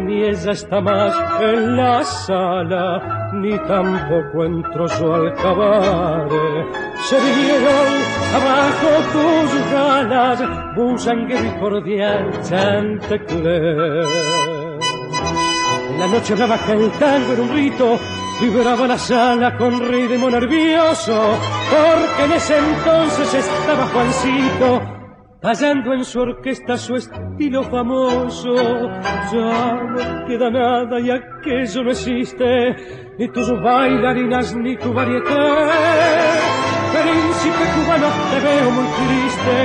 ni 0.00 0.22
ella 0.22 0.52
está 0.52 0.80
más 0.80 1.14
en 1.40 1.76
la 1.76 2.02
sala, 2.04 3.30
ni 3.34 3.58
tampoco 3.58 4.44
entró 4.44 4.88
su 4.88 5.12
alcabare. 5.12 6.66
Se 7.02 7.16
vinieron 7.16 8.11
abajo 8.34 8.88
tus 9.12 9.72
galas, 9.72 10.42
busanguero 10.76 11.44
y 11.44 11.60
cordial 11.60 12.30
Chantecler. 12.42 14.04
La 15.98 16.06
noche 16.06 16.34
que 16.34 16.72
el 16.72 16.90
tango 16.92 17.32
era 17.32 17.42
un 17.42 17.50
rito, 17.50 17.98
vibraba 18.40 18.86
la 18.86 18.98
sala 18.98 19.56
con 19.56 19.80
ritmo 19.80 20.30
nervioso, 20.30 21.38
porque 21.70 22.24
en 22.24 22.32
ese 22.32 22.58
entonces 22.58 23.34
estaba 23.34 23.86
Juancito 23.86 25.02
hallando 25.42 25.92
en 25.92 26.04
su 26.04 26.20
orquesta 26.20 26.76
su 26.76 26.94
estilo 26.94 27.64
famoso. 27.64 28.54
Ya 28.54 29.74
no 29.74 30.26
queda 30.26 30.50
nada 30.50 31.00
y 31.00 31.10
aquello 31.10 31.82
no 31.82 31.90
existe, 31.90 32.76
ni 33.18 33.28
tus 33.28 33.50
bailarinas 33.60 34.54
ni 34.56 34.76
tu 34.76 34.92
varieté. 34.92 36.51
Príncipe 36.92 37.64
cubano, 37.74 38.08
te 38.30 38.38
veo 38.40 38.70
muy 38.70 38.88
triste, 39.00 39.58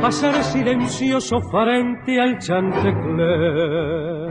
pasar 0.00 0.36
silencioso 0.44 1.40
frente 1.40 2.20
al 2.20 2.38
chantecler. 2.38 4.28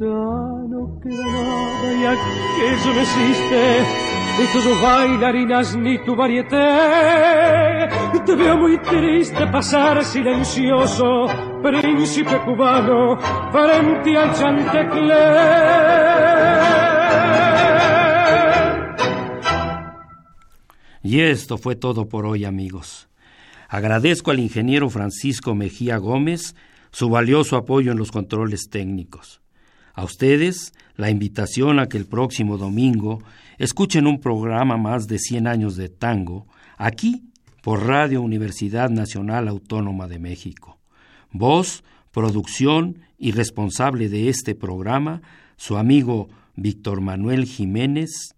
Ya 0.00 0.24
no 0.72 0.80
queda 1.02 1.24
nada 1.24 1.88
y 1.92 2.04
aquello 2.06 2.90
no 2.94 3.00
existe, 3.00 3.62
ni 4.38 4.44
tus 4.52 4.66
bailarinas 4.82 5.76
ni 5.76 5.98
tu 5.98 6.16
varieté. 6.16 6.66
Te 8.26 8.34
veo 8.34 8.56
muy 8.56 8.78
triste 8.78 9.46
pasar 9.46 10.02
silencioso, 10.02 11.26
príncipe 11.62 12.40
cubano, 12.44 13.16
frente 13.52 14.16
al 14.16 14.32
Chantecler. 14.32 15.66
Y 21.06 21.20
esto 21.20 21.56
fue 21.56 21.76
todo 21.76 22.08
por 22.08 22.26
hoy, 22.26 22.44
amigos. 22.44 23.08
Agradezco 23.68 24.32
al 24.32 24.40
ingeniero 24.40 24.90
Francisco 24.90 25.54
Mejía 25.54 25.98
Gómez 25.98 26.56
su 26.90 27.08
valioso 27.08 27.54
apoyo 27.54 27.92
en 27.92 27.98
los 27.98 28.10
controles 28.10 28.68
técnicos. 28.68 29.40
A 29.94 30.02
ustedes 30.02 30.72
la 30.96 31.08
invitación 31.08 31.78
a 31.78 31.86
que 31.86 31.96
el 31.96 32.06
próximo 32.06 32.58
domingo 32.58 33.22
escuchen 33.56 34.08
un 34.08 34.18
programa 34.18 34.78
más 34.78 35.06
de 35.06 35.20
100 35.20 35.46
años 35.46 35.76
de 35.76 35.90
tango 35.90 36.48
aquí 36.76 37.22
por 37.62 37.86
Radio 37.86 38.20
Universidad 38.20 38.90
Nacional 38.90 39.46
Autónoma 39.46 40.08
de 40.08 40.18
México. 40.18 40.80
Voz, 41.30 41.84
producción 42.10 42.98
y 43.16 43.30
responsable 43.30 44.08
de 44.08 44.28
este 44.28 44.56
programa, 44.56 45.22
su 45.56 45.76
amigo 45.76 46.30
Víctor 46.56 47.00
Manuel 47.00 47.44
Jiménez, 47.44 48.34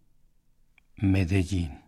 Medellín. 0.96 1.87